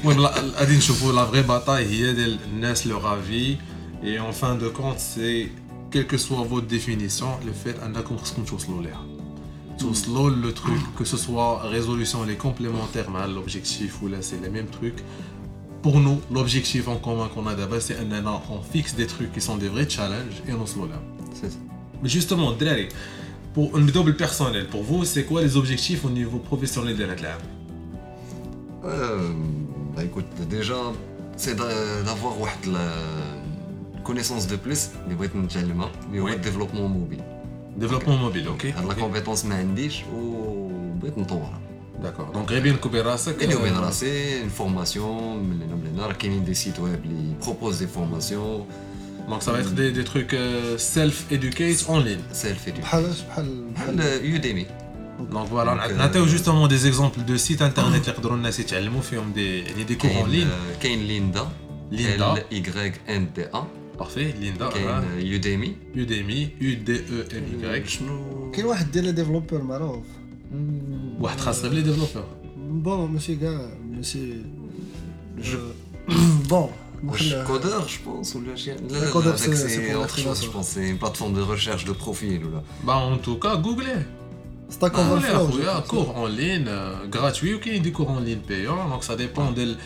المهم 0.03 0.21
لا- 0.21 0.33
غادي 0.59 0.77
نشوفوا 0.77 1.13
لا 1.13 1.25
فغي 1.25 1.41
باتاي 1.41 1.85
هي 1.85 2.13
ديال 2.13 2.39
الناس 2.45 2.87
لو 2.87 2.97
غافي 2.97 3.57
اي 4.03 4.19
اون 4.19 4.31
فان 4.31 4.59
دو 4.59 4.71
كونت 4.73 4.99
سي 4.99 5.49
كيل 5.91 6.03
كو 6.03 6.17
سوا 6.17 6.47
فوت 6.47 6.63
ديفينيسيون 6.63 7.31
لو 7.45 7.53
فيت 7.63 7.79
انكم 7.79 8.17
خصكم 8.17 8.43
توصلوا 8.43 8.81
ليها 8.83 9.01
tous 9.78 9.94
slow 9.94 10.28
le 10.28 10.52
truc, 10.52 10.78
que 10.96 11.04
ce 11.04 11.16
soit 11.16 11.62
résolution, 11.62 12.24
les 12.24 12.36
complémentaires, 12.36 13.06
l'objectif 13.32 14.02
ou 14.02 14.08
là 14.08 14.18
c'est 14.20 14.40
les 14.42 14.50
mêmes 14.50 14.66
trucs. 14.66 15.02
Pour 15.82 16.00
nous, 16.00 16.20
l'objectif 16.32 16.88
en 16.88 16.96
commun 16.96 17.28
qu'on 17.32 17.46
a 17.46 17.54
d'abord, 17.54 17.80
c'est 17.80 17.96
qu'on 17.96 18.60
fixe 18.60 18.94
des 18.94 19.06
trucs 19.06 19.32
qui 19.32 19.40
sont 19.40 19.56
des 19.56 19.68
vrais 19.68 19.88
challenges 19.88 20.42
et 20.48 20.52
on 20.52 20.66
se 20.66 20.76
lol. 20.76 20.90
C'est 21.32 21.50
ça. 21.50 21.58
Mais 22.02 22.08
justement, 22.08 22.52
Drari, 22.52 22.88
pour 23.54 23.76
une 23.78 23.86
double 23.86 24.16
personnel, 24.16 24.66
pour 24.68 24.82
vous, 24.82 25.04
c'est 25.04 25.24
quoi 25.24 25.40
les 25.42 25.56
objectifs 25.56 26.04
au 26.04 26.10
niveau 26.10 26.38
professionnel 26.38 26.96
de 26.96 27.04
la 27.04 27.14
classe 27.14 27.38
euh, 28.84 29.32
bah 29.96 30.04
écoute, 30.04 30.26
déjà, 30.48 30.76
c'est 31.36 31.56
d'avoir 31.56 32.34
une 32.64 34.02
connaissance 34.04 34.46
de 34.46 34.56
plus, 34.56 34.90
les 35.08 35.14
vêtements 35.14 35.42
de 35.42 36.16
le 36.16 36.36
développement 36.36 36.88
mobile. 36.88 37.22
الديفلوبمون 37.77 38.17
موبيل 38.19 38.45
Développement 38.45 38.49
mobile, 38.57 38.61
ok 38.61 38.65
هاد 38.65 38.85
لا 38.85 38.93
Ok. 38.93 38.99
كومبيتونس 38.99 39.45
ما 39.45 39.55
عنديش 39.55 40.01
وبغيت 40.13 41.17
نطورها 41.17 41.59
D'accord. 42.03 42.35
Donc, 42.35 42.49
غير 42.49 42.61
بين 42.63 42.75
كوبي 42.75 43.01
راسك 43.01 43.35
بيني 43.39 43.55
وبين 43.55 43.73
آه، 43.73 43.79
راسي 43.79 44.41
une 44.43 44.59
formation 44.59 44.97
من 44.99 45.61
هنا 45.61 45.75
من 45.75 45.87
هنا 45.93 46.07
راه 46.07 46.13
كاينين 46.13 46.43
دي 46.45 46.53
سيت 46.53 46.79
ويب 46.79 46.99
اللي 47.05 47.33
بروبوز 47.41 47.77
دي 47.83 47.87
فورماسيون 47.87 48.65
Donc, 49.29 49.41
ça 49.45 49.51
va 49.53 49.59
être 49.63 49.73
des, 49.81 49.91
des 49.99 50.03
trucs 50.11 50.33
euh, 50.33 50.77
self-educate 50.77 51.89
en 51.89 51.99
ligne. 51.99 52.33
سيلف 52.33 52.67
ايديو 52.67 52.81
بحال 52.83 53.05
اش 53.05 53.21
بحال 53.21 53.71
بحال 53.73 53.95
بحال 53.97 54.25
يوديمي 54.25 54.65
Donc, 55.19 55.47
voilà, 55.53 55.71
Donc, 55.75 55.79
on 55.97 56.17
euh, 56.17 56.23
a 56.23 56.27
justement 56.35 56.67
des 56.67 56.87
exemples 56.87 57.19
de 57.31 57.37
sites 57.37 57.61
internet 57.61 57.77
اللي 58.01 58.07
يقدروا 58.07 58.35
الناس 58.37 58.59
يتعلموا 58.59 59.01
فيهم 59.01 59.33
des, 59.33 59.37
يعني 59.37 59.85
des 59.87 60.01
cours 60.01 60.05
en 60.05 60.29
كاين 60.29 60.47
ligne. 60.47 60.81
كاين 60.83 60.99
ليندا 61.07 61.47
Linda. 61.91 62.21
ال 62.21 62.43
اي 62.51 62.93
ان 63.09 63.27
دي 63.35 63.45
ا 63.45 63.67
Parfait. 63.99 64.33
Linda. 64.41 64.69
كاين 64.73 64.87
voilà. 64.87 65.23
يوديمي 65.23 65.75
Udemy. 65.95 66.63
U-D-E-M-Y. 66.63 67.87
شنو 67.89 68.51
كاين 68.51 68.65
واحد 68.65 68.91
ديال 68.91 69.05
لي 69.05 69.11
ديفلوبور 69.11 69.61
معروف 69.61 70.05
واحد 71.19 71.39
خاص 71.39 71.61
غير 71.61 71.71
بلي 71.71 71.81
ديفلوبر. 71.81 72.25
بون 72.57 73.11
ماشي 73.11 73.35
كاع 73.35 73.69
ماشي 73.91 74.33
بون 76.49 76.69
واش 77.03 77.33
بحال 77.33 77.47
كودر 77.47 77.69
جو 77.79 78.11
بونس 78.11 78.35
ولا 78.35 78.55
شي 78.55 78.71
لا 78.73 78.77
لا 78.87 79.11
كودر 79.11 79.31
لا 79.31 79.35
سي- 79.35 79.55
سي 79.55 79.67
سي 79.69 79.91
pour 79.93 79.95
اوتر 79.95 80.15
شوز 80.17 80.41
l'influence. 80.41 80.45
جو 80.45 80.51
بونس 80.51 80.65
سي 80.73 80.95
une 80.95 80.99
plateforme 81.05 81.33
de 81.37 81.41
recherche 81.53 81.85
de 81.85 81.93
profil 82.03 82.45
ولا 82.45 82.61
Bah, 82.85 82.95
en 82.95 83.17
tout 83.27 83.39
cas, 83.39 83.55
googlez. 83.55 84.03
ستاك 84.69 84.91
Googlez, 84.95 84.99
اوفر 84.99 85.49
اخويا 85.49 85.81
cours 85.81 86.15
en 86.17 86.27
ligne 86.27 86.67
euh, 86.67 87.07
gratuit 87.17 87.53
ou 87.53 87.59
كاين 87.59 87.83
des 87.83 87.91
cours 87.91 88.09
en 88.09 88.19
ligne 88.19 88.39
payants. 88.47 88.89
Donc, 88.89 89.03
ça 89.03 89.15
dépend 89.15 89.51
de 89.51 89.59
شحال 89.59 89.69
انت 89.69 89.77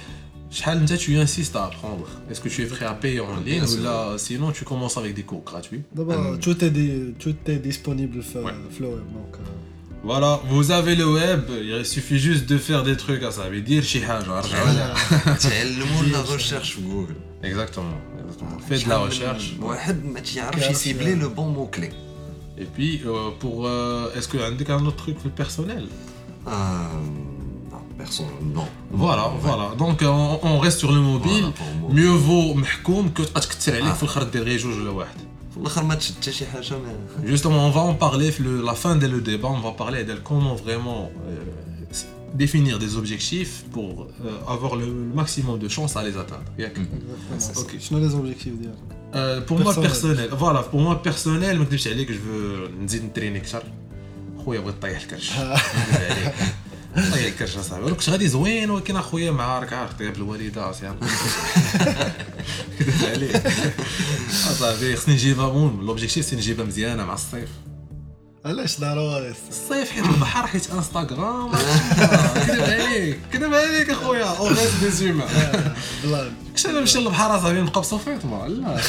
tu 0.52 1.18
insistes 1.18 1.56
à 1.56 1.64
apprendre. 1.64 2.06
Est-ce 2.30 2.40
que 2.40 2.48
tu 2.48 2.62
es 2.62 2.66
prêt 2.66 2.84
à 2.84 2.94
payer 2.94 3.20
en 3.20 3.40
ligne 3.40 3.62
ou 3.62 3.82
là, 3.82 4.14
sinon 4.18 4.52
tu 4.52 4.64
commences 4.64 4.96
avec 4.96 5.14
des 5.14 5.22
cours 5.22 5.42
gratuits 5.42 5.82
euh, 5.98 6.36
tout, 6.38 6.64
est 7.46 7.58
disponible 7.58 8.22
sur 8.22 8.40
le 8.40 8.88
web. 8.88 9.02
Voilà, 10.04 10.40
vous 10.48 10.72
avez 10.72 10.96
le 10.96 11.08
web, 11.08 11.42
il 11.62 11.86
suffit 11.86 12.18
juste 12.18 12.46
de 12.48 12.58
faire 12.58 12.82
des 12.82 12.96
trucs 12.96 13.22
à 13.22 13.30
ça. 13.30 13.48
veut 13.48 13.60
dire 13.60 13.84
chez 13.84 14.00
le 15.78 15.84
monde 15.84 16.12
la 16.12 16.22
recherche 16.22 16.78
Google. 16.80 17.14
Exactement, 17.42 17.98
exactement. 18.20 18.50
Ah, 18.58 18.62
Faites 18.68 18.84
de 18.84 18.88
la 18.88 18.98
recherche. 18.98 19.54
cibler 20.74 21.14
le 21.14 21.28
bon 21.28 21.46
mot-clé. 21.46 21.90
Et 22.58 22.64
puis, 22.64 23.00
euh, 23.06 23.30
pour, 23.38 23.66
euh, 23.66 24.12
est-ce 24.16 24.28
que 24.28 24.38
un 24.38 24.86
autre 24.86 24.96
truc 24.96 25.34
personnel? 25.34 25.86
بيرسون 27.97 28.27
نو 28.53 28.63
Voilà, 29.03 29.25
voilà. 29.45 29.67
Donc, 29.83 29.97
on, 30.01 30.39
on 30.51 30.59
reste 30.65 30.79
sur 30.79 30.91
le 30.91 31.01
mobile. 31.13 31.45
Voilà, 31.45 31.59
pour 31.61 31.71
moi. 31.81 31.89
Mieux 31.93 32.17
vaut 32.27 32.55
محكوم 32.55 33.09
que 33.17 33.21
تبقى 33.25 33.41
تكثر 33.41 33.75
عليك 33.75 33.93
في 33.93 34.03
الاخر 34.03 34.23
دير 34.23 34.43
غير 34.43 34.57
جوج 34.59 34.73
ولا 34.79 34.89
واحد. 34.89 35.17
في 35.53 35.57
الاخر 35.57 35.83
ما 35.83 35.95
تشد 35.95 36.15
حتى 36.15 36.31
شي 36.31 36.45
حاجه 36.45 36.73
ما 36.73 37.35
Justement, 37.35 37.61
on 37.67 37.71
va 37.71 37.81
en 37.81 37.93
parler, 38.05 38.31
le- 38.39 38.61
la 38.61 38.73
fin 38.83 38.95
de 38.95 39.07
le 39.07 39.21
débat, 39.21 39.49
on 39.49 39.59
va 39.59 39.71
parler 39.83 40.03
de 40.03 40.13
comment 40.29 40.55
vraiment 40.65 41.01
euh, 41.09 42.37
définir 42.43 42.75
des 42.83 42.91
objectifs 43.01 43.55
pour 43.75 43.91
euh, 44.03 44.53
avoir 44.55 44.73
le, 44.81 44.85
le 44.85 45.15
maximum 45.21 45.55
de 45.63 45.67
chances 45.75 45.95
à 45.99 46.03
les 46.03 46.15
atteindre. 46.17 46.49
ياك؟ 46.59 46.77
اوكي 47.57 47.79
شنو 47.79 47.99
لي 47.99 48.09
زوبجيكتيف 48.09 48.53
ديالك 48.53 48.75
Euh, 49.13 49.41
pour 49.49 49.57
moi 49.63 49.73
Personnel. 49.73 49.87
personnel, 49.89 50.29
voilà, 50.43 50.61
pour 50.71 50.79
moi 50.85 50.95
personnel, 51.09 51.55
ما 51.57 51.63
نكذبش 51.63 51.87
عليك, 51.87 52.07
je 52.07 52.11
veux 52.13 52.81
نزيد 52.83 53.03
نتريني 53.03 53.37
اكثر. 53.39 53.63
خويا 54.45 54.59
بغيت 54.59 54.75
طيح 54.81 55.01
الكرش. 55.01 55.31
الكرش 56.96 57.56
اصاحبي، 57.56 57.84
ولو 57.84 57.96
كنت 57.96 58.10
غادي 58.10 58.28
زوين 58.28 58.70
ولكن 58.70 58.96
أخويا 58.96 59.30
مع 59.30 59.58
راك 59.58 59.72
عارف 59.72 59.92
طيب 59.98 60.16
الوالدة 60.16 60.70
اصاحبي. 60.70 61.06
كذبت 62.78 63.04
عليك. 63.04 63.42
أصاحبي 64.50 64.96
خصني 64.96 65.14
نجيبها 65.14 65.52
مون، 65.52 65.86
لوبجيكتيف 65.86 66.24
سي 66.24 66.36
نجيبها 66.36 66.64
مزيانة 66.64 67.04
مع 67.04 67.14
الصيف. 67.14 67.48
علاش 68.44 68.80
ضروري؟ 68.80 69.34
الصيف 69.48 69.90
حيت 69.90 70.04
البحر 70.04 70.46
حيت 70.46 70.70
انستغرام 70.70 71.52
كذب 72.46 72.62
عليك 72.62 73.18
كذب 73.32 73.54
عليك 73.54 73.90
أخويا. 73.90 74.24
أو 74.24 74.46
غير 74.46 74.70
دي 74.98 75.12
بلان. 76.04 76.32
كش 76.54 76.66
أنا 76.66 76.80
نمشي 76.80 76.98
للبحر 76.98 77.38
أصاحبي 77.38 77.60
نبقى 77.60 77.80
بصوفيط 77.80 78.24
لا. 78.24 78.80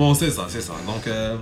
Bon, 0.00 0.10
c'est 0.20 0.32
ça, 0.38 0.44
c'est 0.54 0.64
ça. 0.68 0.74
Donc, 0.90 1.04
euh, 1.06 1.36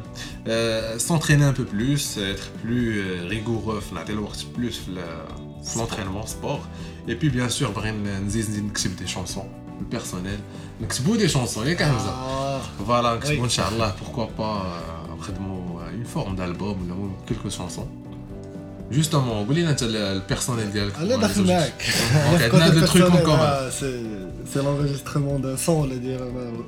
euh, 0.48 0.98
s'entraîner 1.06 1.44
un 1.52 1.56
peu 1.60 1.66
plus, 1.74 2.02
être 2.32 2.46
plus 2.62 2.88
euh, 2.98 3.26
rigoureux, 3.34 3.80
faire 3.88 4.04
plus 4.56 4.76
le- 4.96 5.24
l'entraînement, 5.78 6.24
sport. 6.36 6.62
Et 7.08 7.14
puis, 7.20 7.30
bien 7.30 7.48
sûr, 7.48 7.70
بغي 7.76 7.90
نزيد 7.90 8.50
نزيد 8.50 8.64
نكتب 8.64 8.90
des 8.98 9.08
chansons 9.08 9.48
personnelles. 9.96 10.42
نكتبوا 10.82 11.16
des 11.16 11.28
chansons, 11.30 11.58
ياك 11.66 11.82
حمزة. 11.82 12.10
آه. 12.10 12.60
Voilà, 12.88 13.16
نكتبوا 13.16 13.40
Oui. 13.40 13.44
ان 13.44 13.48
شاء 13.48 13.68
الله 13.68 13.90
pourquoi 13.92 14.28
pas 14.40 14.62
euh, 14.62 15.18
نخدموا 15.18 15.80
une 15.92 16.06
forme 16.16 16.36
d'album 16.36 16.76
ولا 16.90 17.10
quelques 17.28 17.52
chansons. 17.52 17.88
Justement, 18.90 19.46
قول 19.48 19.54
لنا 19.56 19.70
انت 19.70 19.82
البيرسونيل 19.82 20.72
ديالك. 20.72 20.94
انا 20.98 21.16
pour 21.16 21.18
les 21.18 21.20
داخل 21.20 21.44
objectifs. 21.46 22.14
معاك 22.14 22.50
Donc, 22.50 22.54
عندنا 22.54 22.68
دو 22.68 22.86
trucs 22.86 23.12
en 23.12 23.26
commun. 23.26 23.72
سي 23.80 24.06
سي 24.54 24.58
لونجسترمون 24.62 25.42
دان 25.42 25.56
سون 25.56 25.76
ولا 25.80 25.96
دير 25.96 26.22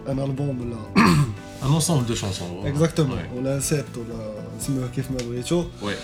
ان 0.09 0.19
البوم 0.19 0.61
ولا 0.61 0.77
un 1.66 1.72
ensemble 1.72 2.06
de 2.06 2.16
chansons. 2.16 2.46
Exactement. 2.66 3.16
On 3.38 3.46
a 3.46 3.60
7, 3.60 3.86
on 3.98 4.02
a 4.02 4.60
Simon 4.60 4.88
Kif 4.94 5.10
Mabrito. 5.10 5.70
Ouais. 5.82 5.98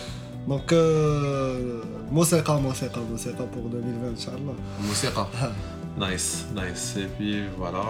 Donc, 0.48 0.72
euh, 0.72 1.82
Mousseka, 2.12 2.56
Mousseka, 2.56 3.00
Mousseka 3.10 3.44
pour 3.44 3.64
2020, 3.70 4.14
Inch'Allah. 4.14 4.56
Mousseka. 4.82 5.28
Ah. 5.42 5.52
nice, 6.00 6.46
nice. 6.56 6.96
Et 6.98 7.08
puis 7.18 7.44
voilà, 7.58 7.82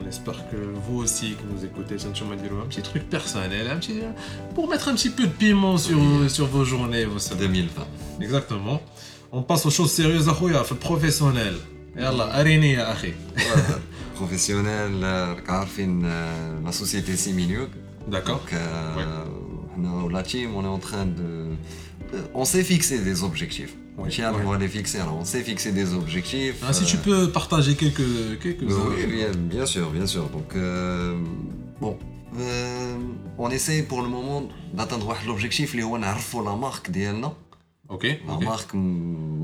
on, 0.00 0.08
espère 0.08 0.48
que 0.50 0.56
vous 0.56 0.98
aussi 0.98 1.34
que 1.34 1.42
vous 1.54 1.64
écoutez 1.64 1.98
Sanchoma 1.98 2.34
un 2.34 2.66
petit 2.66 2.82
truc 2.82 3.08
personnel, 3.08 3.68
un 3.70 3.76
petit, 3.76 4.00
pour 4.54 4.68
mettre 4.68 4.88
un 4.88 4.94
petit 4.94 5.10
peu 5.10 5.24
de 5.24 5.32
piment 5.32 5.78
sur, 5.78 5.98
sur 6.28 6.46
vos 6.46 6.64
journées, 6.64 7.06
2020. 7.38 7.82
Exactement. 8.20 8.80
On 9.30 9.42
passe 9.42 9.64
aux 9.66 9.70
choses 9.70 9.90
sérieuses, 9.90 10.28
à 10.28 10.34
professionnel. 10.74 11.54
Yallah, 11.96 12.30
arini 12.32 12.72
ya 12.72 12.88
akhi. 12.88 13.12
بروفيسيونيل 14.17 15.03
راك 15.03 15.49
عارفين 15.49 16.01
لا 16.65 16.71
سوسيتي 16.71 17.15
سيمينيوك 17.15 17.69
D'accord. 18.15 18.41
Donc, 18.45 18.53
euh, 18.53 19.25
nous, 19.83 20.07
la 20.17 20.23
team, 20.23 20.49
on 20.59 20.63
est 20.63 20.73
en 20.77 20.81
train 20.89 21.05
de. 21.19 21.27
euh, 22.13 22.41
On 22.41 22.45
s'est 22.51 22.63
fixé 22.73 22.95
des 23.09 23.17
objectifs. 23.29 23.73
Ouais, 23.97 24.07
Tiens, 24.15 24.31
ouais. 24.33 24.43
on 24.45 24.51
va 24.51 24.57
les 24.65 24.71
fixer. 24.77 24.99
Alors, 25.03 25.17
on 25.23 25.27
s'est 25.31 25.43
fixé 25.51 25.69
des 25.79 25.87
objectifs. 26.01 26.57
Ah, 26.65 26.71
si 26.79 26.83
euh, 26.85 26.91
tu 26.91 26.97
peux 27.07 27.21
partager 27.39 27.73
quelques, 27.81 28.09
quelques 28.43 28.61
Oui, 28.61 29.05
bien, 29.15 29.31
bien 29.55 29.65
sûr, 29.73 29.87
bien 29.97 30.07
sûr. 30.13 30.25
Donc, 30.37 30.49
euh, 30.55 31.17
bon. 31.83 31.93
euh, 32.39 32.95
on 33.45 33.49
essaie 33.57 33.81
pour 33.91 34.01
le 34.05 34.09
moment 34.17 34.39
d'atteindre 34.77 35.07
واحد 35.07 35.27
l'objectif 35.27 35.71
اللي 35.71 35.83
هو 35.83 35.97
نعرفوا 35.97 36.43
la 36.43 36.55
marque 36.55 36.89
ديالنا 37.91 37.91
Ok, 37.91 38.03
la 38.27 38.33
ok. 38.33 38.43
marque 38.43 38.73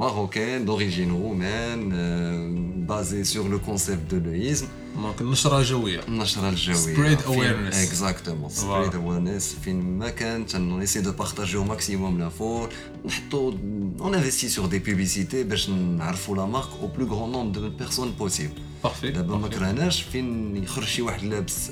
marocaine 0.03 0.65
d'origine 0.65 1.11
roumaine 1.11 1.91
euh, 1.93 2.85
basée 2.93 3.23
sur 3.33 3.45
le 3.53 3.57
concept 3.69 4.11
de 4.13 4.17
l'eïsme 4.25 4.67
Donc 5.03 5.21
نشرة 5.21 5.61
جوية. 5.61 5.99
النشرة 6.07 6.49
الجوية 6.49 6.75
Spread 6.75 7.19
فين- 7.19 7.27
awareness. 7.27 7.75
exactement 7.75 8.49
spread 8.49 8.93
awareness 8.95 9.43
فين 9.63 9.97
ما 9.99 10.09
كان 10.09 10.45
on 10.47 10.81
essaie 10.81 11.01
de 11.01 11.11
partager 11.11 11.57
au 11.57 11.63
maximum 11.65 12.19
l'info 12.19 12.67
نحطو 13.05 13.53
on 13.99 14.13
investit 14.13 14.49
sur 14.49 14.67
des 14.67 14.79
publicités 14.79 15.43
باش 15.43 15.69
نعرفوا 15.69 16.35
la 16.35 16.45
marque 16.57 16.73
au 16.83 16.97
plus 16.97 17.05
grand 17.05 17.27
nombre 17.27 17.51
de 17.59 17.69
personnes 17.83 18.13
possible 18.23 18.59
Parfait. 18.87 19.05
دابا 19.13 19.37
ما 19.37 19.47
parfait. 19.49 19.53
كرهناش 19.53 20.01
فين 20.01 20.55
يخرج 20.63 20.85
شي 20.85 21.01
واحد 21.01 21.23
لابس 21.23 21.71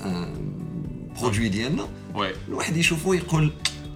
برودوي 1.21 1.49
ديالنا 1.49 1.87
Ouais. 2.15 2.35
الواحد 2.49 2.77
يشوفو 2.77 3.13
يقول 3.13 3.51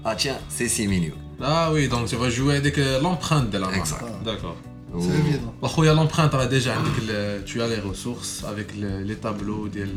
اه 0.06 0.14
تيان 0.14 0.38
سي 0.50 0.68
سيمينيو 0.68 1.14
Ah 1.42 1.72
oui, 1.74 1.84
donc 1.94 2.04
tu 2.12 2.16
vas 2.22 2.30
jouer 2.38 2.56
avec 2.62 2.78
euh, 2.78 3.02
l'empreinte 3.04 3.50
de 3.54 3.58
la 3.64 3.68
marque. 3.68 3.78
Exact. 3.78 4.06
D'accord. 4.26 4.58
سي 5.00 5.12
ايفيدون 5.18 5.54
اخويا 5.64 5.94
l'empreinte 5.96 6.36
راه 6.36 6.50
déjà 6.50 6.68
عندك 6.68 6.92
ال- 7.02 7.46
tu 7.46 7.52
as 7.52 7.68
les 7.68 7.82
ressources 7.90 8.44
avec 8.46 8.68
le- 8.82 9.04
les 9.10 9.16
tableaux 9.26 9.68
ديال 9.74 9.96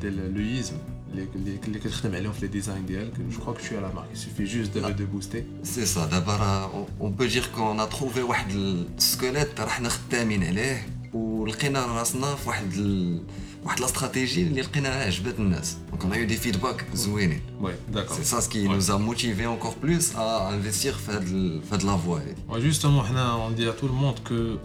ديال 0.00 0.34
لويزم 0.34 0.74
اللي 1.12 1.26
اللي 1.34 1.58
اللي 1.66 1.78
كتخدم 1.78 2.14
عليهم 2.14 2.32
في 2.32 2.40
لي 2.40 2.46
ديزاين 2.46 2.86
ديالك 2.86 3.12
je 3.30 3.34
crois 3.34 3.54
que 3.58 3.62
tu 3.68 3.74
as 3.76 3.80
la 3.80 3.92
marque 3.94 4.10
il 4.14 4.18
suffit 4.18 4.46
juste 4.46 4.74
de, 4.74 4.80
de 4.80 5.04
booster 5.14 5.66
سي 5.66 5.86
سا 5.86 6.06
دابا 6.06 6.36
راه 6.36 6.86
on 7.00 7.04
peut 7.22 7.28
dire 7.28 7.50
qu'on 7.56 7.78
a 7.78 7.94
trouvé 7.96 8.18
واحد 8.18 8.50
السكيليت 8.98 9.60
راه 9.60 9.68
حنا 9.68 9.88
خدامين 9.88 10.44
عليه 10.44 10.86
ولقينا 11.12 11.86
راسنا 11.86 12.34
في 12.34 12.48
واحد 12.48 12.72
ال... 12.76 13.22
واحد 13.64 13.78
الاستراتيجي 13.78 14.42
اللي 14.42 14.60
لقيناها 14.62 15.06
عجبت 15.06 15.34
الناس 15.38 15.76
دونك 15.90 16.02
on 16.02 16.16
a 16.16 16.18
eu 16.18 16.34
des 16.34 16.40
feedbacks 16.46 16.94
زوينين 16.96 17.40
ouais 17.62 17.96
d'accord 17.96 18.12
سي 18.12 18.24
سا 18.24 18.40
سكي 18.40 18.68
Ouais. 18.68 18.70
nous 18.70 18.90
a 18.90 18.98
motivé 18.98 19.46
encore 19.46 19.74
plus 19.84 20.14
à 20.16 20.50
investir 20.52 20.92
في 20.96 21.12
هاد 21.12 21.22
ال... 21.22 21.62
في 21.62 21.74
هاد 21.74 21.82
لا 21.82 21.96
فوا 21.96 22.18
هادي 22.18 22.34
Ouais, 22.50 22.72
justement 22.74 23.02
حنا 23.04 23.48
on 23.48 23.60
dit 23.60 23.66
à 23.68 23.72
tout 23.80 23.88
le 23.88 23.94
monde 24.02 24.18
que 24.28 24.58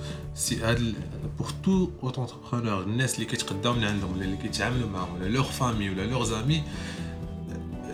si 0.48 0.54
هاد 0.64 0.78
ال- 0.78 0.96
pour 1.42 1.48
tout 1.66 1.90
autre 2.08 2.20
entrepreneur 2.20 2.88
الناس 2.88 3.16
اللي 3.16 3.26
كيتقداو 3.26 3.74
من 3.74 3.84
عندهم 3.84 4.14
ولا 4.14 4.26
اللي 4.26 4.38
كيتعاملوا 4.38 4.90
معاهم 4.90 5.14
ولا 5.14 5.44
leur 5.44 5.46
famille 5.48 5.90
ولا 5.90 6.20
leurs 6.20 6.30
amis 6.32 6.62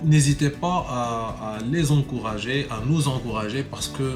n'hésitez 0.04 0.50
pas 0.50 0.80
à, 0.90 1.04
à 1.50 1.60
les 1.74 1.92
encourager, 1.92 2.68
à 2.70 2.78
nous 2.90 3.08
encourager 3.08 3.64
parce 3.64 3.88
que 3.88 4.08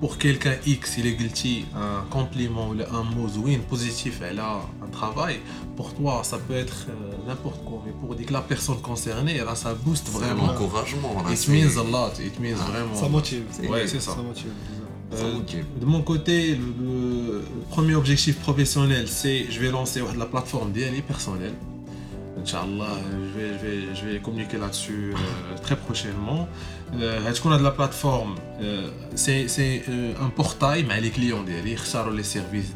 pour 0.00 0.12
quelqu'un 0.18 0.56
X, 0.66 0.82
il 0.98 1.06
est 1.10 1.16
guilty 1.20 1.54
un 1.84 2.00
compliment 2.16 2.66
ou 2.70 2.74
un 3.00 3.04
mot 3.14 3.28
zouin 3.36 3.58
positif, 3.72 4.14
elle 4.28 4.38
a 4.38 4.52
un 4.81 4.81
travail, 4.93 5.39
pour 5.75 5.93
toi, 5.93 6.21
ça 6.23 6.37
peut 6.37 6.55
être 6.55 6.87
euh, 6.89 7.27
n'importe 7.27 7.63
quoi. 7.65 7.81
Mais 7.85 7.91
pour 7.91 8.15
dire 8.15 8.25
que 8.25 8.33
la 8.33 8.41
personne 8.41 8.79
concernée, 8.81 9.37
là, 9.37 9.55
ça 9.55 9.73
booste 9.73 10.09
vraiment. 10.09 10.45
C'est 10.47 10.63
encouragement. 10.63 11.25
It 11.29 11.47
means 11.49 11.77
a 11.77 11.83
lot. 11.83 12.13
It 12.19 12.39
means 12.39 12.55
vraiment. 12.55 12.95
Ça 12.95 13.09
motive. 13.09 13.43
Ouais, 13.69 13.87
c'est 13.87 13.99
ça. 13.99 14.11
Ça 14.11 14.21
motive. 14.21 14.51
Euh, 15.15 15.39
de 15.79 15.85
mon 15.85 16.01
côté, 16.01 16.55
le, 16.55 17.43
premier 17.69 17.95
objectif 17.95 18.39
professionnel, 18.39 19.07
c'est 19.07 19.45
je 19.49 19.59
vais 19.59 19.69
lancer 19.69 20.01
la 20.17 20.25
plateforme 20.25 20.71
DLI 20.71 21.01
personnelle. 21.01 21.53
Inch'Allah, 22.39 22.97
je 23.95 24.07
vais, 24.07 24.19
communiquer 24.19 24.57
là-dessus 24.57 25.13
euh, 25.13 25.57
très 25.61 25.75
prochainement. 25.75 26.47
Euh, 27.01 27.19
qu'on 27.41 27.51
a 27.51 27.57
de 27.57 27.63
la 27.63 27.71
plateforme, 27.71 28.35
euh, 28.61 28.89
c'est, 29.15 29.47
euh, 29.89 30.13
un 30.21 30.29
portail 30.29 30.85
mais 30.87 31.01
les 31.01 31.09
clients 31.09 31.43
d'Ali, 31.43 31.75
les 32.11 32.23
services 32.23 32.75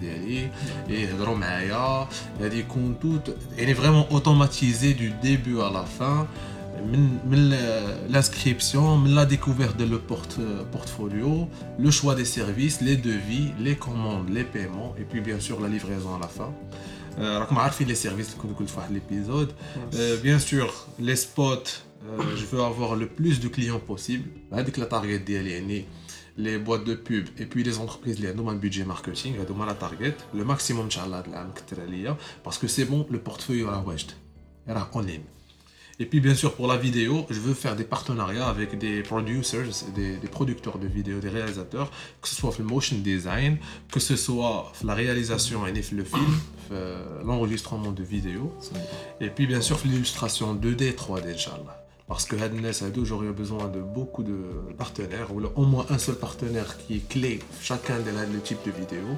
et 0.90 1.08
Romaya, 1.24 2.08
il 2.42 2.64
tout, 3.00 3.22
elle 3.58 3.70
est 3.70 3.74
vraiment 3.74 4.12
automatisée 4.12 4.94
du 4.94 5.12
début 5.22 5.60
à 5.60 5.70
la 5.72 5.84
fin. 5.84 6.28
L'inscription, 8.10 9.04
la 9.06 9.26
découverte 9.26 9.78
de 9.78 9.86
le 9.86 10.00
porte, 10.00 10.40
portfolio, 10.72 11.48
le 11.80 11.92
choix 11.92 12.14
des 12.16 12.26
services, 12.26 12.82
les 12.82 12.98
devis, 12.98 13.52
les 13.60 13.76
commandes, 13.76 14.30
les 14.30 14.44
paiements, 14.44 14.94
et 15.00 15.04
puis 15.04 15.22
bien 15.22 15.40
sûr 15.40 15.60
la 15.60 15.68
livraison 15.68 16.16
à 16.16 16.20
la 16.20 16.28
fin. 16.28 16.54
Euh, 17.19 17.21
راكم 17.21 17.59
عارفين 17.59 17.89
les 17.89 17.99
services 17.99 18.07
اللي 18.07 18.43
كنت 18.43 18.59
قلت 18.59 18.71
في 18.71 18.79
واحد 18.79 18.97
l'épisode. 18.97 19.51
Euh, 19.95 20.17
bien 20.23 20.39
sûr 20.39 20.73
les 21.01 21.17
spots, 21.17 21.71
euh, 22.03 22.37
je 22.37 22.45
veux 22.53 22.63
avoir 22.63 22.97
le 22.97 23.07
plus 23.07 23.41
de 23.41 23.49
clients 23.49 23.81
possible. 23.91 24.29
هذيك 24.53 24.81
la 24.81 24.87
target 24.87 25.25
ديالي 25.27 25.51
يعني 25.51 25.85
les 26.39 26.59
boîtes 26.59 26.85
de 26.85 26.95
pub 26.95 27.27
et 27.39 27.45
puis 27.45 27.63
les 27.63 27.79
entreprises 27.79 28.17
اللي 28.17 28.29
عندهم 28.29 28.49
un 28.49 28.65
budget 28.65 28.87
marketing 28.87 29.41
هذوما 29.41 29.67
la 29.73 29.85
target 29.85 30.37
le 30.39 30.45
maximum 30.45 30.81
ان 30.81 30.91
شاء 30.91 31.05
الله 31.07 31.19
هذا 31.19 31.27
العام 31.27 31.53
كثر 31.53 31.81
عليا 31.83 32.17
parce 32.49 32.57
que 32.57 32.67
c'est 32.67 32.85
bon 32.85 33.07
le 33.13 33.19
portefeuille 33.31 33.65
راه 33.65 33.89
واجد 33.89 34.11
راه 34.69 34.91
en 34.95 35.01
ligne. 35.01 35.36
Et 36.00 36.06
puis 36.06 36.20
bien 36.20 36.36
sûr 36.36 36.54
pour 36.54 36.68
la 36.68 36.78
vidéo, 36.78 37.26
je 37.30 37.40
veux 37.40 37.56
faire 37.56 37.76
des 37.76 37.84
partenariats 37.84 38.48
avec 38.48 38.78
des 38.78 39.02
producers, 39.02 39.68
des, 39.96 40.18
des 40.18 40.28
producteurs 40.28 40.78
de 40.78 40.86
vidéos, 40.86 41.20
des 41.20 41.30
réalisateurs, 41.30 41.90
que 42.22 42.28
ce 42.28 42.36
soit 42.36 42.54
le 42.60 42.66
motion 42.66 42.98
design, 42.98 43.58
que 43.92 44.00
ce 44.00 44.16
soit 44.16 44.72
la 44.84 44.94
réalisation 44.94 45.66
et 45.66 45.74
le 45.74 45.82
film, 46.04 46.40
euh, 46.72 47.24
l'enregistrement 47.24 47.92
de 47.92 48.04
vidéos, 48.04 48.54
et 49.20 49.30
puis 49.30 49.48
bien 49.48 49.62
sûr 49.62 49.80
l'illustration 49.86 50.54
2D, 50.54 50.94
3D, 50.94 51.34
Inch'Allah. 51.34 51.84
Parce 52.08 52.26
que 52.26 52.38
Hadnes 52.38 52.66
a 52.66 53.04
j'aurais 53.04 53.34
besoin 53.34 53.68
de 53.68 53.82
beaucoup 53.82 54.24
de 54.24 54.38
partenaires, 54.78 55.34
ou 55.36 55.42
au 55.56 55.66
moins 55.66 55.86
un 55.90 55.98
seul 55.98 56.16
partenaire 56.16 56.78
qui 56.78 56.98
est 56.98 57.10
clé 57.10 57.40
chacun 57.62 58.00
des 58.00 58.12
les 58.12 58.40
types 58.40 58.66
de 58.66 58.72
vidéos. 58.72 59.18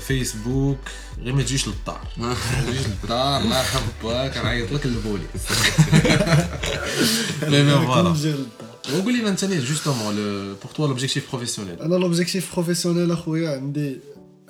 فيسبوك. 0.00 0.78
غير 1.22 1.34
ما 1.34 1.42
تجيش 1.42 1.68
للدار. 1.68 2.00
ما 2.16 2.34
تجيش 2.66 2.86
للدار 2.86 3.40
الله 3.40 3.58
يرحم 3.58 3.80
باك 4.02 4.34
كنعيط 4.34 4.72
لك 4.72 4.86
البولي 4.86 5.24
مي 7.48 7.62
مي 7.62 7.86
فوالا. 7.86 8.14
وقول 8.94 9.18
لنا 9.18 9.28
أنت 9.28 9.44
جوستومون 9.44 10.14
بور 10.62 10.70
توا 10.74 10.86
لوبجيكتيف 10.86 11.30
بروفيسيونيل 11.30 11.82
أنا 11.82 11.94
لوبجيكتيف 11.94 12.54
بروفيسيونيل 12.54 13.12
أخويا 13.12 13.50
عندي 13.50 13.98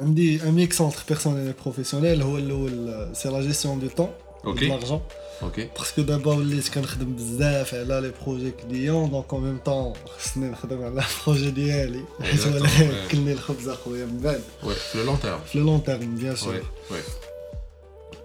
عندي 0.00 0.42
ان 0.42 0.52
ميكس 0.52 0.80
اونتر 0.80 1.02
بيرسونيل 1.08 1.52
بروفيسيونيل 1.64 2.22
هو 2.22 2.38
الأول 2.38 3.08
سي 3.16 3.28
لا 3.28 3.40
جيستيون 3.40 3.80
دو 3.80 3.88
طون 3.88 4.08
اوكي 4.45 4.67
لارجون 4.67 5.01
اوكي 5.43 5.69
باسكو 5.77 6.01
دابا 6.01 6.33
وليت 6.33 6.69
كنخدم 6.69 7.15
بزاف 7.15 7.73
على 7.73 8.01
لي 8.01 8.13
بروجي 8.23 8.51
كليون 8.51 9.09
دونك 9.09 9.33
اون 9.33 9.43
ميم 9.43 9.57
طون 9.65 9.93
خصني 10.19 10.49
نخدم 10.49 10.83
على 10.83 11.03
البروجي 11.19 11.51
ديالي 11.51 12.03
حيت 12.21 12.47
هو 12.47 12.57
اللي 12.57 12.67
Exactement, 12.67 12.79
ouais. 12.79 12.81
ياكلني 12.81 13.31
الخبز 13.33 13.67
اخويا 13.69 14.05
من 14.05 14.19
بعد 14.19 14.41
وي 14.63 14.75
في 14.75 14.97
لو 14.97 15.03
لون 15.03 15.19
تيرم 15.19 15.39
في 15.39 15.57
لو 15.59 15.65
لون 15.65 15.83
تيرم 15.83 16.15
بيان 16.15 16.35
سور 16.35 16.53
وي 16.53 16.61
وي 16.91 16.99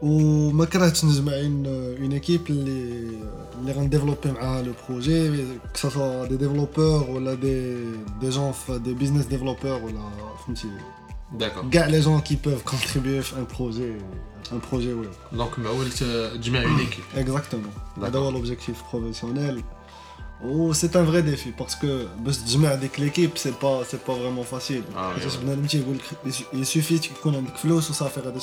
وما 0.03 0.65
كرهتش 0.65 1.05
نجمع 1.05 1.33
اون 1.33 1.67
اون 1.67 2.13
ايكيب 2.13 2.41
اللي 2.51 3.09
اللي 3.61 3.73
غنديفلوبي 3.73 4.31
معاها 4.33 4.63
لو 4.63 4.73
بروجي 4.89 5.45
كسوا 5.75 6.27
دي 6.27 6.37
ديفلوبور 6.37 7.11
ولا 7.11 7.35
دي 7.35 7.75
دي 8.21 8.29
جون 8.31 8.53
في 8.53 8.79
دي 8.79 8.95
بيزنس 8.95 9.25
ديفلوبور 9.27 9.83
ولا 9.83 10.11
فهمتي 10.47 10.69
D'accord. 11.32 11.66
les 11.90 12.02
gens 12.02 12.20
qui 12.22 12.36
peuvent 12.38 12.64
contribuer 12.64 13.20
à 13.20 13.40
un 13.40 13.44
projet, 13.44 13.98
un 14.54 14.60
projet 14.60 14.94
ou. 14.94 15.04
Donc, 15.36 15.60
bah, 15.60 15.70
tu 15.96 16.04
euh, 16.04 16.36
une 16.36 16.80
équipe. 16.80 17.04
Exactement. 17.18 17.70
D'abord 17.98 18.32
l'objectif 18.32 18.78
professionnel. 18.84 19.62
Oh, 20.46 20.72
c'est 20.72 20.96
un 20.96 21.02
vrai 21.02 21.24
défi 21.24 21.52
parce 21.58 21.76
que 21.76 22.06
bah, 22.20 22.32
je 22.32 22.66
avec 22.68 23.00
l'équipe, 23.00 23.40
c'est 23.40 23.58
pas 23.58 23.82
c'est 23.88 24.04
pas 24.04 24.14
vraiment 24.14 24.44
facile. 24.44 24.84
Ah, 24.96 25.12
il 26.54 26.66
suffit 26.66 27.02
qu'on 27.24 27.34
ait 27.34 27.38
un 27.38 27.56
flou 27.56 27.82
sur 27.82 27.96
ça 27.96 28.06
faire 28.06 28.32
des 28.32 28.40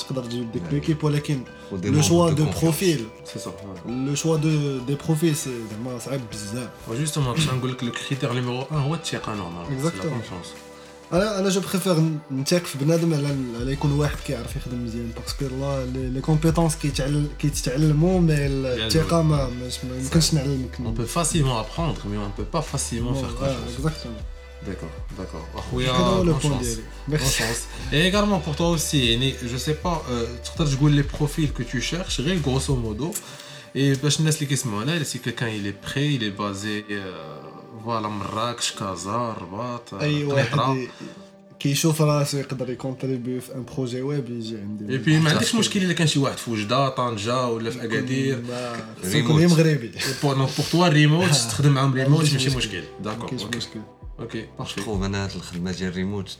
l'équipe 0.71 0.99
pour 0.99 1.09
l'équipe. 1.09 1.47
Le 1.81 2.01
choix 2.01 2.33
de, 2.33 2.43
profil. 2.43 3.05
C'est 3.23 3.39
ça. 3.39 3.51
Le 3.87 4.13
choix 4.13 4.37
de 4.37 4.79
des 4.85 4.97
profils, 4.97 5.35
c'est 5.35 5.51
bizarre. 6.29 6.69
Justement, 6.97 7.33
le 7.33 7.91
critère 7.91 8.33
numéro 8.33 8.67
1, 8.71 8.77
hein. 8.77 8.99
c'est 9.03 9.15
la 9.15 10.09
confiance. 10.09 10.53
انا 11.14 11.38
انا 11.38 11.48
جو 11.48 11.60
بريفير 11.60 12.04
نتاك 12.32 12.64
في 12.66 12.78
بنادم 12.78 13.14
على 13.14 13.36
على 13.60 13.72
يكون 13.72 13.92
واحد 13.92 14.16
كيعرف 14.26 14.56
يخدم 14.56 14.84
مزيان 14.84 15.10
باسكو 15.22 15.44
لا 15.56 15.86
لي 15.86 16.20
كومبيتونس 16.20 16.76
كيتعلم 16.76 17.28
كيتعلموا 17.38 18.20
مي 18.20 18.34
الثقه 18.46 19.22
ما 19.22 19.48
مش- 19.48 19.84
ما 19.84 19.96
يمكنش 19.96 20.34
نعلمك 20.34 20.76
On 20.78 21.00
peut 21.00 21.06
facilement 21.18 21.58
apprendre, 21.58 22.00
mais 22.10 22.18
on 22.24 22.28
ne 22.28 22.42
peut 22.42 22.50
pas 22.58 22.62
facilement 22.62 23.14
faire 23.14 23.34
confiance. 23.40 23.74
اكزاكتومون 23.78 24.16
D'accord, 24.66 25.18
d'accord. 25.18 25.58
اخويا 25.58 25.90
هذا 25.92 25.98
هو 25.98 26.22
لو 26.22 26.38
bonne 26.38 26.42
بوان 26.42 26.58
chance. 26.58 26.62
ديالي 26.64 26.82
Bonne 27.08 27.10
ميرسي 27.10 27.38
chance. 27.42 27.92
Et 27.94 28.12
également 28.12 28.40
pour 28.46 28.56
toi 28.56 28.68
aussi, 28.68 28.94
يعني, 28.96 29.34
je 29.34 29.56
sais 29.56 29.76
pas, 29.84 30.02
euh, 30.10 30.46
تقدر 30.46 30.66
تقول 30.76 31.02
les 31.04 31.16
profils 31.16 31.52
que 31.58 31.62
tu 31.62 31.80
cherches, 31.80 32.20
غير 32.20 32.42
grosso 32.42 32.70
modo. 32.70 33.14
Et 33.76 33.98
باش 34.02 34.20
الناس 34.20 34.36
اللي 34.36 34.46
كيسمعونا 34.46 35.04
si 35.04 35.18
quelqu'un 35.18 35.48
il 35.48 35.66
est 35.66 35.86
prêt, 35.88 36.14
il 36.18 36.22
est 36.22 36.36
basé 36.38 36.84
euh, 36.90 37.53
voilà 37.85 38.05
مراكش 38.07 38.71
كازا 38.71 39.35
رباط 39.41 39.93
أي 39.93 40.23
قنيطرة. 40.23 40.69
واحد 40.69 40.77
ي- 40.77 40.89
كيشوف 41.59 42.01
راسو 42.01 42.37
يقدر 42.37 42.69
يكونتريبيو 42.69 43.41
في 43.41 43.55
أن 43.55 43.65
بروجي 43.75 44.01
ويب 44.01 44.29
يجي 44.29 44.57
عندي. 44.57 44.93
إي 44.93 44.97
بي 44.97 45.19
ما 45.19 45.29
عندكش 45.29 45.55
مشكل 45.55 45.81
إلا 45.83 45.93
كان 45.93 46.07
شي 46.07 46.19
واحد 46.19 46.37
في 46.37 46.51
وجدة 46.51 46.89
طنجة 46.89 47.47
ولا 47.47 47.69
في 47.69 47.83
أكادير. 47.85 48.43
يكون 49.03 49.35
غير 49.37 49.47
مغربي. 49.49 49.91
بور 50.23 50.35
بور 50.35 50.47
توا 50.71 50.87
ريموت 50.87 51.29
تخدم 51.29 51.71
معاهم 51.71 51.93
ريموت 51.93 52.33
ماشي 52.33 52.57
مشكل. 52.57 52.83
داكور 53.03 53.31
أوكي 53.31 53.57
مشكل. 53.57 53.79
أوكي 54.19 54.45
بارفي 54.57 54.81
تروف 54.81 55.03
أنا 55.03 55.25
الخدمة 55.35 55.71
ديال 55.71 55.89
الريموت 55.89 56.37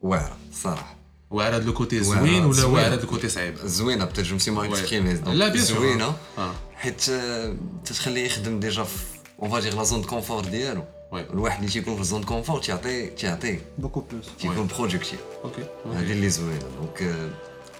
واعرة 0.00 0.36
الصراحه 0.50 0.96
واعر 1.30 1.54
هاد 1.54 1.68
الكوتي 1.68 2.02
زوين 2.04 2.44
ولا. 2.44 2.64
واعر 2.64 2.92
هاد 2.92 3.00
الكوتي 3.02 3.28
صعيب؟ 3.28 3.54
زوينة 3.64 4.08
مسي 4.18 4.50
ما 4.50 4.62
لا 4.62 5.48
بيان 5.48 5.64
سور 5.64 5.76
زوينة. 5.78 6.16
آه 6.38 6.52
حيت 6.74 7.08
آه، 7.08 7.56
تتخليه 7.84 8.26
يخدم 8.26 8.60
ديجا 8.60 8.82
في 8.82 8.96
اون 9.41 9.49
فادير 9.49 9.75
لا 9.75 9.83
زون 9.83 10.03
كونفور 10.03 10.45
ديالو 10.45 10.83
وي 11.11 11.21
الواحد 11.21 11.59
اللي 11.59 11.71
تيكون 11.71 11.95
في 11.95 12.01
الزون 12.01 12.23
كونفور 12.23 12.59
تيعطي 12.61 13.07
تيعطي 13.07 13.59
بوكو 13.77 13.99
بلوس 13.99 14.25
تيكون 14.39 14.67
برودكتيف 14.77 15.19
اوكي 15.43 15.63
هذه 15.93 16.11
اللي 16.11 16.29
زوينه 16.29 16.65
دونك 16.79 17.01
آه، 17.01 17.29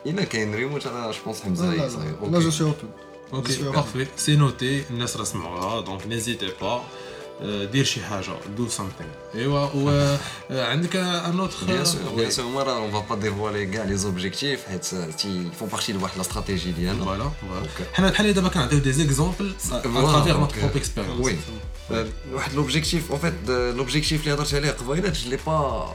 الا 0.06 0.24
كاين 0.24 0.56
ريموت 0.56 0.88
انا 0.88 1.12
جو 1.12 1.18
بونس 1.26 1.42
حمزه 1.42 1.74
لا 1.74 1.90
صغير 1.90 2.16
لا 2.22 2.38
لا 2.38 2.40
جو 2.40 2.48
اوكي 2.50 2.52
سي 2.52 2.64
اوبن 2.64 2.90
اوكي 3.34 3.58
Super. 3.58 3.76
بارفي 3.76 4.08
سي 4.18 4.36
نوتي 4.36 4.84
الناس 4.90 5.18
راه 5.18 5.24
سمعوها 5.24 5.82
دونك 5.82 6.08
نيزيتي 6.08 6.52
با 6.62 6.84
دير 7.43 7.85
شي 7.85 8.01
حاجة 8.01 8.33
دو 8.57 8.69
سامثينغ 8.69 9.09
ايوا 9.35 9.61
و 9.75 9.91
آه، 10.51 10.67
عندك 10.67 10.97
ان 10.97 11.41
اوتر 11.41 11.67
بيان 11.67 11.85
سور 11.85 12.01
بيان 12.17 12.31
سور 12.31 12.45
مره 12.45 12.73
اون 12.73 12.91
فا 12.91 12.99
با 12.99 13.15
ديفوالي 13.21 13.67
كاع 13.67 13.85
لي 13.85 13.97
زوبجيكتيف 13.97 14.65
حيت 14.69 14.85
تي 15.19 15.51
فون 15.61 15.69
بارتي 15.69 15.93
د 15.93 16.03
واحد 16.03 16.15
لا 16.17 16.21
استراتيجي 16.21 16.73
ديالنا. 16.73 17.05
فوالا 17.05 17.31
فوالا 17.41 17.61
دونك 17.61 17.89
حنا 17.93 18.11
بحال 18.11 18.33
دابا 18.33 18.49
كنعطيو 18.49 18.79
دي 18.79 18.93
زيكزومبل 18.93 19.53
اترافيغ 19.73 20.39
نوتر 20.39 20.59
بروب 20.61 20.73
euh, 20.73 20.77
اكسبيريونس 20.77 21.21
وي 21.27 21.37
آه، 21.91 22.07
واحد 22.33 22.55
لوبجيكتيف 22.55 23.11
اون 23.11 23.21
فيت 23.21 23.35
لوبجيكتيف 23.51 24.21
اللي 24.21 24.35
هضرت 24.35 24.55
عليه 24.55 24.71
قبيلة 24.71 25.09
جو 25.09 25.31
لي 25.31 25.39
با 25.47 25.95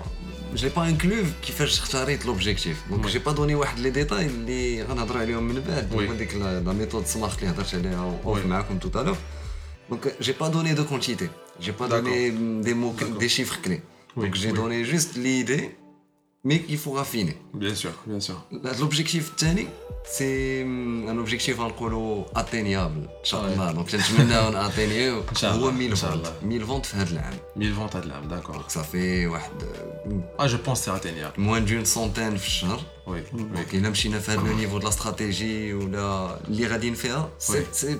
جو 0.56 0.68
لي 0.68 0.74
با 0.76 0.90
انكلو 0.90 1.24
كيفاش 1.46 1.80
اختاريت 1.80 2.26
لوبجيكتيف 2.26 2.78
دونك. 2.90 3.08
جي 3.08 3.20
با 3.20 3.32
دوني 3.32 3.56
واحد 3.56 3.80
لي 3.80 3.90
ديتاي 3.90 4.26
اللي 4.26 4.84
غنهضر 4.84 5.18
عليهم 5.18 5.44
من 5.44 5.62
بعد. 5.68 5.94
هو 5.94 6.14
ديك 6.14 6.36
لا 6.36 6.74
ميثود 6.74 7.06
سمارت 7.06 7.40
اللي 7.40 7.50
هضرت 7.50 7.76
عليها. 7.76 8.20
اوف 8.26 8.46
معاكم 8.46 8.78
تو 8.78 8.90
دونك 8.90 9.18
Donc, 9.92 10.06
euh, 10.06 10.10
j'ai 10.22 10.34
pas 10.34 10.50
donné 10.50 10.74
de 10.74 10.82
quantité. 10.82 11.30
J'ai 11.60 11.74
pas 11.74 11.88
donné 11.88 12.32
des 12.32 12.74
mots, 12.74 12.96
des 13.20 13.30
chiffres 13.30 13.60
clés. 13.62 13.82
Donc, 14.16 14.34
j'ai 14.36 14.54
donné 14.54 14.86
juste 14.86 15.16
l'idée, 15.16 15.76
mais 16.46 16.62
qu'il 16.62 16.78
faut 16.78 16.92
raffiner. 16.92 17.38
Bien 17.54 17.76
sûr, 17.76 17.92
bien 18.08 18.22
sûr. 18.22 18.44
L'objectif 18.80 19.36
Tani, 19.36 19.68
c'est 20.06 20.64
hum, 20.64 21.08
un 21.10 21.18
objectif 21.18 21.60
en 21.60 21.70
colo 21.70 22.26
atteignable. 22.34 23.10
Inch'Allah. 23.22 23.74
Donc, 23.74 23.90
je 23.90 23.98
on 23.98 24.56
a 24.56 24.62
atteint 24.62 24.88
1000 24.88 25.94
ventes. 25.94 26.34
1000 26.42 26.64
ventes 26.64 26.94
à 26.98 27.06
l'âme. 27.14 27.24
1000 27.58 27.74
ventes 27.74 27.96
à 27.96 28.00
l'âme, 28.00 28.28
d'accord. 28.30 28.56
Donc, 28.56 28.70
ça 28.70 28.84
fait. 28.84 29.28
Hum, 29.28 30.24
ah, 30.40 30.48
je 30.48 30.56
pense 30.56 30.80
que 30.80 30.86
c'est 30.86 30.92
atteignable. 30.92 31.34
Moins 31.38 31.60
d'une 31.60 31.86
centaine 31.86 32.36
de 32.36 32.40
chars. 32.40 32.84
Oui. 33.08 33.20
Donc, 33.34 33.74
il 33.74 33.86
a 33.86 33.90
le 33.90 34.20
ah. 34.30 34.54
niveau 34.54 34.80
de 34.80 34.86
la 34.86 34.92
stratégie 34.92 35.74
ou 35.74 35.90
de 35.90 36.00
l'Iradine 36.48 36.96
Féa. 36.96 37.30
C'est 37.38 38.00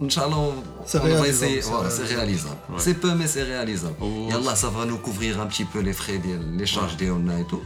Inch'Allah, 0.00 0.36
c'est 0.84 0.98
réalisable. 0.98 2.56
C'est 2.78 2.94
peu, 2.94 3.14
mais 3.14 3.26
c'est 3.26 3.42
réalisable. 3.42 3.94
Oh. 4.00 4.26
Yallah, 4.30 4.56
ça 4.56 4.68
va 4.68 4.84
nous 4.84 4.98
couvrir 4.98 5.40
un 5.40 5.46
petit 5.46 5.64
peu 5.64 5.80
les 5.80 5.92
frais, 5.92 6.20
les 6.56 6.66
charges 6.66 6.96
des 6.96 7.10
ouais. 7.10 7.40
et 7.40 7.44
tout. 7.44 7.60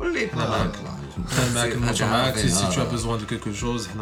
On 0.00 0.14
est 0.14 0.30
Si 2.48 2.68
tu 2.70 2.80
as 2.80 2.84
besoin 2.84 3.16
de 3.16 3.24
quelque 3.24 3.52
chose, 3.52 3.88
on 3.96 4.00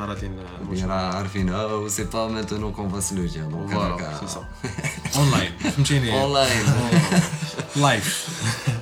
euh, 1.51 1.89
C'est 1.89 2.11
pas 2.11 2.29
maintenant 2.29 2.71
qu'on 2.71 2.87
va 2.87 3.01
se 3.01 3.15
le 3.15 3.27
dire. 3.27 3.45
Voilà, 3.51 3.97
euh, 3.97 4.19
c'est 4.21 4.29
ça. 4.29 4.41
Online. 5.21 5.53
Online. 6.15 6.49
life. 7.77 8.71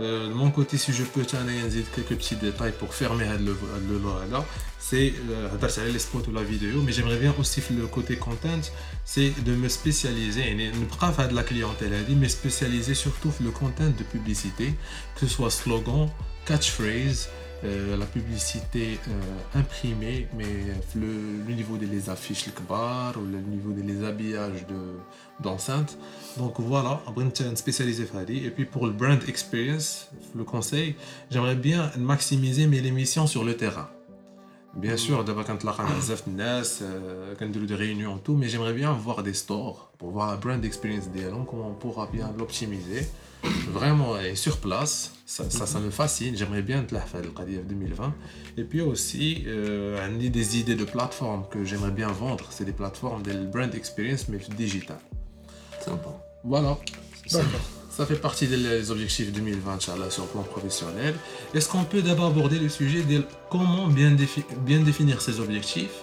Euh, 0.00 0.28
mon 0.34 0.50
côté, 0.50 0.76
si 0.76 0.92
je 0.92 1.04
peux 1.04 1.24
analyser 1.36 1.84
quelques 1.94 2.16
petits 2.16 2.34
détails 2.34 2.72
pour 2.72 2.94
fermer 2.94 3.26
le, 3.38 3.56
le 3.88 4.00
là, 4.30 4.44
c'est 4.78 5.14
euh, 5.30 5.92
les 5.92 5.98
spots 5.98 6.22
ou 6.28 6.32
la 6.32 6.42
vidéo, 6.42 6.82
mais 6.84 6.90
j'aimerais 6.90 7.16
bien 7.16 7.32
aussi 7.38 7.62
le 7.70 7.86
côté 7.86 8.16
content, 8.16 8.60
c'est 9.04 9.32
de 9.44 9.54
me 9.54 9.68
spécialiser, 9.68 10.50
et 10.50 10.54
ne 10.54 10.84
pas 11.12 11.26
de 11.26 11.34
la 11.34 11.44
clientèle, 11.44 11.92
mais 12.16 12.28
spécialiser 12.28 12.94
surtout 12.94 13.32
le 13.40 13.50
content 13.50 13.86
de 13.86 14.02
publicité, 14.02 14.74
que 15.14 15.20
ce 15.20 15.28
soit 15.28 15.50
slogan, 15.50 16.10
catchphrase, 16.44 17.28
euh, 17.64 17.96
la 17.96 18.04
publicité 18.04 18.98
euh, 19.08 19.58
imprimée, 19.58 20.28
mais 20.36 20.44
le, 20.94 21.54
niveau 21.54 21.78
des 21.78 22.10
affiches, 22.10 22.44
le 22.46 22.52
ou 23.16 23.24
le 23.24 23.38
niveau 23.40 23.70
des 23.72 24.04
habillages 24.04 24.66
d'enceintes. 25.40 25.96
De, 26.36 26.42
Donc 26.42 26.60
voilà, 26.60 27.00
Brinton 27.12 27.56
spécialisé 27.56 28.04
Fadi. 28.04 28.44
Et 28.44 28.50
puis 28.50 28.66
pour 28.66 28.86
le 28.86 28.92
brand 28.92 29.18
experience, 29.28 30.10
le 30.34 30.44
conseil, 30.44 30.94
j'aimerais 31.30 31.56
bien 31.56 31.90
maximiser 31.96 32.66
mes 32.66 32.84
émissions 32.84 33.26
sur 33.26 33.44
le 33.44 33.56
terrain. 33.56 33.88
Bien 34.76 34.98
sûr, 34.98 35.24
d'abord 35.24 35.44
quand 35.46 35.64
quand 37.38 37.48
des 37.48 37.74
réunions 37.74 38.18
tout, 38.18 38.34
mais 38.34 38.48
j'aimerais 38.48 38.74
bien 38.74 38.92
voir 38.92 39.22
des 39.22 39.32
stores 39.32 39.90
pour 39.96 40.10
voir 40.10 40.32
la 40.32 40.36
brand 40.36 40.62
experience 40.62 41.08
des 41.08 41.30
comment 41.48 41.68
on 41.70 41.74
pourra 41.74 42.08
bien 42.12 42.30
l'optimiser 42.36 43.06
vraiment 43.72 44.18
et 44.18 44.36
sur 44.36 44.58
place. 44.58 45.12
Ça, 45.26 45.48
ça, 45.48 45.78
mhm. 45.78 45.86
me 45.86 45.90
fascine. 45.90 46.36
J'aimerais 46.36 46.62
bien 46.62 46.82
te 46.82 46.94
la 46.94 47.00
faire 47.00 47.22
le 47.22 47.30
2020. 47.62 48.14
Et 48.56 48.64
puis 48.64 48.80
aussi, 48.80 49.44
euh, 49.46 50.18
des 50.18 50.58
idées 50.58 50.74
de 50.74 50.84
plateformes 50.84 51.44
que 51.50 51.64
j'aimerais 51.64 51.90
bien 51.90 52.08
vendre. 52.08 52.46
C'est 52.50 52.64
des 52.64 52.72
plateformes 52.72 53.22
de 53.22 53.46
brand 53.46 53.74
experience, 53.74 54.28
mais 54.28 54.38
digital. 54.56 54.98
Sympa. 55.80 56.10
Voilà. 56.44 56.78
Ça 57.90 58.06
fait 58.06 58.16
partie 58.16 58.48
des 58.48 58.90
objectifs 58.90 59.32
2020 59.32 59.80
sur 59.80 59.94
le 59.94 60.28
plan 60.28 60.42
professionnel. 60.42 61.14
Est-ce 61.54 61.68
qu'on 61.68 61.84
peut 61.84 62.02
d'abord 62.02 62.26
aborder 62.26 62.58
le 62.58 62.68
sujet 62.68 63.02
de 63.02 63.22
comment 63.50 63.86
bien, 63.86 64.16
bien 64.66 64.80
définir 64.80 65.20
ces 65.22 65.38
objectifs? 65.40 66.02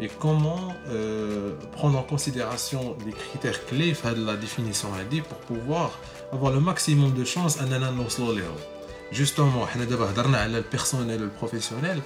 et 0.00 0.08
comment 0.18 0.74
euh, 0.88 1.54
prendre 1.72 1.98
en 1.98 2.02
considération 2.02 2.96
les 3.04 3.12
critères 3.12 3.64
clés 3.66 3.92
de 3.92 4.24
la 4.24 4.36
définition 4.36 4.88
AD 4.94 5.22
pour 5.22 5.38
pouvoir 5.38 5.98
avoir 6.32 6.52
le 6.52 6.60
maximum 6.60 7.12
de 7.12 7.24
chances 7.24 7.60
à 7.60 7.66
nous 7.66 7.76
Justement, 9.12 9.66
on 9.76 10.34
a 10.34 10.48
le 10.48 10.62
personnel, 10.62 11.20
le 11.20 11.28
professionnel. 11.28 12.00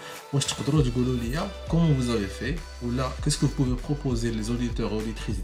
Comment 1.68 1.88
vous 1.98 2.10
avez 2.10 2.26
fait? 2.26 2.56
Ou 2.82 2.90
là, 2.92 3.12
qu'est-ce 3.22 3.36
que 3.36 3.44
vous 3.44 3.52
pouvez 3.52 3.76
proposer 3.76 4.30
les 4.30 4.50
auditeurs 4.50 4.90
et 4.92 4.96
auditrices 4.96 5.36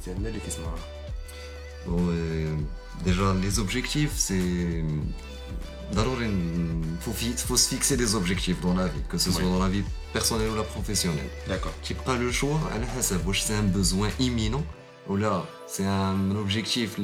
bon, 1.87 1.99
euh, 2.09 2.57
Déjà, 3.05 3.35
les 3.43 3.59
objectifs, 3.59 4.13
c'est 4.17 4.83
faut, 7.00 7.12
faut 7.12 7.57
se 7.57 7.68
fixer 7.68 7.96
des 7.96 8.14
objectifs 8.14 8.61
dans 8.61 8.74
la 8.74 8.87
vie, 8.87 9.00
que 9.09 9.18
ce 9.18 9.31
soit 9.31 9.42
dans 9.42 9.59
la 9.59 9.68
vie 9.68 9.83
personnelle 10.12 10.50
ou 10.50 10.57
la 10.57 10.62
professionnelle. 10.62 11.29
D'accord. 11.48 11.72
Tu 11.83 11.94
pas 11.94 12.16
le 12.16 12.31
choix, 12.31 12.61
c'est 13.40 13.55
un 13.55 13.62
besoin 13.62 14.09
imminent, 14.18 14.64
ou 15.09 15.16
là, 15.16 15.44
c'est 15.66 15.87
un 15.87 16.35
objectif 16.37 16.96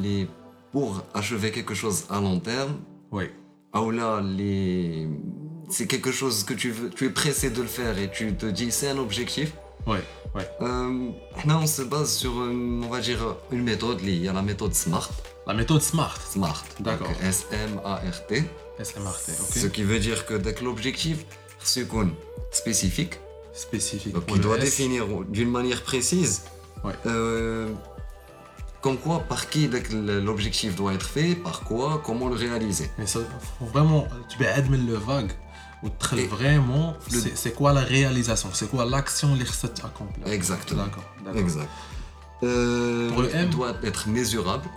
pour 0.72 1.03
achever 1.14 1.51
quelque 1.51 1.75
chose 1.75 2.05
à 2.11 2.20
long 2.20 2.38
terme. 2.40 2.77
Oui. 3.11 3.25
Ah, 3.72 3.83
ou 3.83 3.90
là, 3.90 4.22
c'est 5.68 5.87
quelque 5.87 6.12
chose 6.12 6.44
que 6.44 6.55
tu, 6.55 6.75
es 7.03 7.11
pressé 7.11 7.51
de 7.51 7.62
le 7.62 7.68
faire 7.68 7.99
et 7.99 8.11
tu 8.11 8.35
te 8.35 8.46
dis 8.46 8.70
c'est 8.70 8.88
un 8.88 8.99
objectif. 8.99 9.53
Ouais, 9.87 10.03
ouais. 10.35 10.49
Euh, 10.62 11.11
on 11.49 11.66
se 11.66 11.83
base 11.83 12.12
sur, 12.12 12.33
une, 12.44 12.83
on 12.85 12.88
va 12.88 13.01
dire, 13.01 13.37
une 13.53 13.62
méthode 13.62 14.01
liée 14.01 14.29
à 14.29 14.33
la 14.33 14.42
méthode 14.42 14.75
SMART. 14.75 15.11
La 15.46 15.55
méthode 15.55 15.81
SMART. 15.81 16.20
SMART. 16.29 16.64
D'accord. 16.81 17.12
S-M-A-R-T. 17.22 18.44
Ce 18.83 19.67
qui 19.67 19.83
veut 19.83 19.99
dire 19.99 20.27
que 20.27 20.35
dès 20.35 20.55
que 20.55 20.65
l'objectif 20.65 21.25
compte 21.89 22.12
spécifique 22.53 23.15
Spécifique. 23.55 24.12
donc 24.12 24.25
il 24.35 24.41
doit 24.41 24.57
S. 24.59 24.65
définir 24.65 25.07
d'une 25.29 25.51
manière 25.51 25.83
précise 25.83 26.43
Ouais. 26.85 26.93
euh, 27.07 27.69
comme 28.83 28.99
quoi 28.99 29.21
par 29.21 29.49
qui 29.49 29.67
dès 29.69 29.81
que 29.83 29.95
l'objectif 29.97 30.77
doit 30.77 30.93
être 30.93 31.07
fait 31.07 31.35
par 31.35 31.61
quoi 31.62 32.03
comment 32.05 32.29
le 32.29 32.37
réaliser 32.37 32.91
Mais 32.99 33.07
ça, 33.07 33.21
faut 33.59 33.65
vraiment, 33.67 34.07
tu 34.29 34.37
peux 34.39 34.47
admettre 34.47 34.85
le 34.87 34.95
vague. 34.95 35.33
Ou 35.83 35.89
très 35.91 36.21
Et 36.21 36.27
vraiment, 36.27 36.95
c'est 37.09 37.37
c'est 37.37 37.53
quoi 37.55 37.73
la 37.73 37.81
réalisation 37.81 38.49
C'est 38.53 38.71
quoi 38.71 38.85
l'action 38.87 39.37
que 39.37 39.67
tu 39.67 39.85
accomplir 39.85 40.27
Exactement. 40.29 40.85
D'accord. 40.85 41.37
Exact. 41.37 41.69
Euh, 42.42 43.11
pour 43.11 43.22
le 43.22 43.35
M 43.35 43.49
doit 43.49 43.75
être 43.83 44.09
mesurable, 44.09 44.68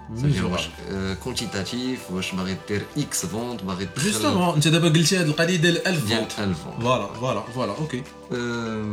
euh, 0.92 1.16
quantitatif, 1.16 2.02
je 2.22 2.36
m'arrête 2.36 2.60
X 2.96 3.26
ventes, 3.26 3.64
m'arrête 3.66 3.90
Justement, 3.98 4.54
tu 4.54 4.70
as 4.70 4.72
d'abord 4.72 4.92
glissé 4.92 5.18
à 5.18 5.26
l'Ali 5.26 5.60
d'El 5.60 5.82
ventes. 5.86 6.38
Voilà, 6.80 7.10
voilà, 7.20 7.44
voilà, 7.54 7.74
ok. 7.74 8.02
Euh, 8.32 8.84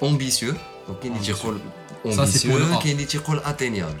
ambitieux, 0.00 0.54
donc 0.88 1.04
ambitieux. 1.04 1.34
Ça, 2.10 2.26
c'est 2.26 2.48
pour 2.48 2.58
le 2.58 2.64
A. 2.64 3.48
atteignable. 3.48 4.00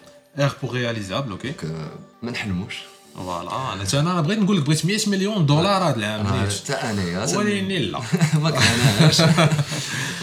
R 0.38 0.54
pour 0.60 0.72
réalisable, 0.72 1.32
ok. 1.32 1.46
Donc, 1.46 1.62
euh, 1.64 1.66
ما 2.22 2.30
نحلموش. 2.30 2.74
فوالا 3.16 3.72
انا 3.72 4.00
انا 4.00 4.20
بغيت 4.20 4.38
نقول 4.38 4.56
لك 4.56 4.62
بغيت 4.62 4.86
100 4.86 5.08
مليون 5.08 5.46
دولار 5.46 5.82
هذا 5.82 5.96
العام 5.96 6.26
أنا 6.26 6.42
نيت. 6.42 6.52
حتى 6.52 6.72
انايا 6.72 7.26
تن- 7.26 7.36
ولكن 7.36 7.68
لا 7.68 8.00
ما 8.42 8.50
كرهناهاش. 8.50 9.20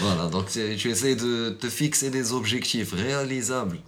Voilà, 0.04 0.24
donc 0.34 0.46
tu 0.54 0.60
tu 0.80 0.86
essaies 0.94 1.16
de 1.16 1.32
te 1.62 1.68
fixer 1.80 2.10
des 2.18 2.26
objectifs 2.38 2.92
réalisables 3.06 3.78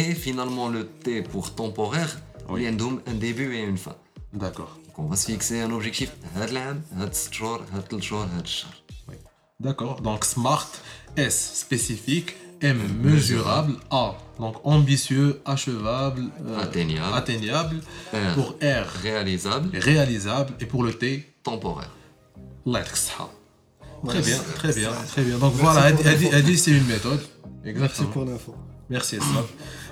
et 0.00 0.08
finalement 0.26 0.68
le 0.76 0.82
T 1.04 1.22
pour 1.32 1.44
temporaire, 1.62 2.12
Oui. 2.48 2.56
il 2.60 2.62
y 2.64 2.68
a 2.68 2.72
un 2.86 2.96
un 3.12 3.16
début 3.26 3.50
et 3.58 3.62
une 3.72 3.80
fin. 3.86 3.96
D'accord. 4.44 4.72
Donc 4.86 4.96
on 5.04 5.06
va 5.12 5.16
se 5.20 5.26
fixer 5.32 5.56
un 5.66 5.72
objectif 5.78 6.08
هاد 6.36 6.48
العام 6.50 6.82
هاد 6.98 7.14
6 7.14 7.28
شهور 7.32 7.60
هاد 7.74 7.82
3 7.88 8.00
شهور 8.00 8.26
هاد 8.36 8.42
الشهر. 8.44 8.74
Oui. 9.08 9.14
D'accord. 9.66 9.96
Donc 10.08 10.24
smart, 10.34 10.70
S 11.16 11.36
spécifique, 11.64 12.30
M, 12.65 12.79
mesurable, 13.03 13.73
A, 13.91 14.15
donc 14.39 14.55
ambitieux, 14.63 15.41
achevable, 15.45 16.23
euh, 16.47 16.63
atteignable, 16.63 17.15
atteignable. 17.15 17.77
Pour 18.33 18.55
R, 18.61 18.87
réalisable, 19.03 19.69
réalisable, 19.77 20.53
et 20.59 20.65
pour 20.65 20.83
le 20.83 20.93
T, 20.93 21.33
temporaire. 21.43 21.91
L'Aqsa. 22.65 23.29
Très 24.07 24.21
bien, 24.21 24.39
très 24.55 24.73
bien, 24.73 24.91
très 25.07 25.23
bien. 25.23 25.37
Donc 25.37 25.53
voilà, 25.55 25.85
Adi, 25.85 26.57
c'est 26.57 26.71
une 26.71 26.87
méthode. 26.87 27.21
Exactement. 27.63 27.79
Merci 27.79 28.03
pour 28.13 28.25
l'info. 28.25 28.55
Merci 28.89 29.15
Asma. 29.17 29.43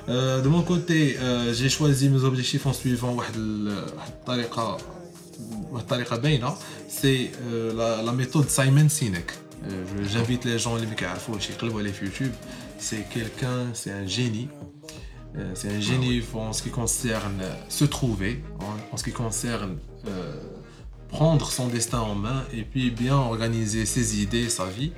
Euh, 0.09 0.41
de 0.41 0.49
mon 0.49 0.61
côté, 0.61 1.17
euh, 1.17 1.53
j'ai 1.53 1.69
choisi 1.69 2.09
mes 2.09 2.23
objectifs 2.23 2.65
en 2.65 2.73
suivant 2.73 3.15
euh, 3.69 3.85
c'est 6.87 7.31
euh, 7.47 7.73
la, 7.75 8.03
la 8.03 8.11
méthode 8.11 8.49
Simon 8.49 8.89
Sinek. 8.89 9.31
J'invite 10.11 10.43
les 10.43 10.59
gens 10.59 10.75
à 10.75 10.79
les 10.79 10.85
qui 11.39 11.53
les 11.83 11.93
YouTube. 12.01 12.33
C'est 12.83 13.07
quelqu'un, 13.09 13.67
c'est 13.73 13.91
un 13.91 14.05
génie. 14.05 14.49
Euh, 15.37 15.51
c'est 15.55 15.69
un 15.69 15.79
génie 15.79 16.21
en 16.33 16.51
ce 16.51 16.61
qui 16.61 16.69
concerne 16.69 17.41
se 17.69 17.85
trouver, 17.85 18.43
en, 18.59 18.93
en 18.93 18.97
ce 18.97 19.05
qui 19.05 19.13
concerne 19.13 19.77
euh, 20.05 20.35
prendre 21.07 21.49
son 21.49 21.69
destin 21.69 22.01
en 22.01 22.13
main 22.13 22.43
et 22.51 22.63
puis 22.63 22.91
bien 22.91 23.15
organiser 23.15 23.85
ses 23.85 24.21
idées, 24.21 24.49
sa 24.49 24.65
vie, 24.65 24.91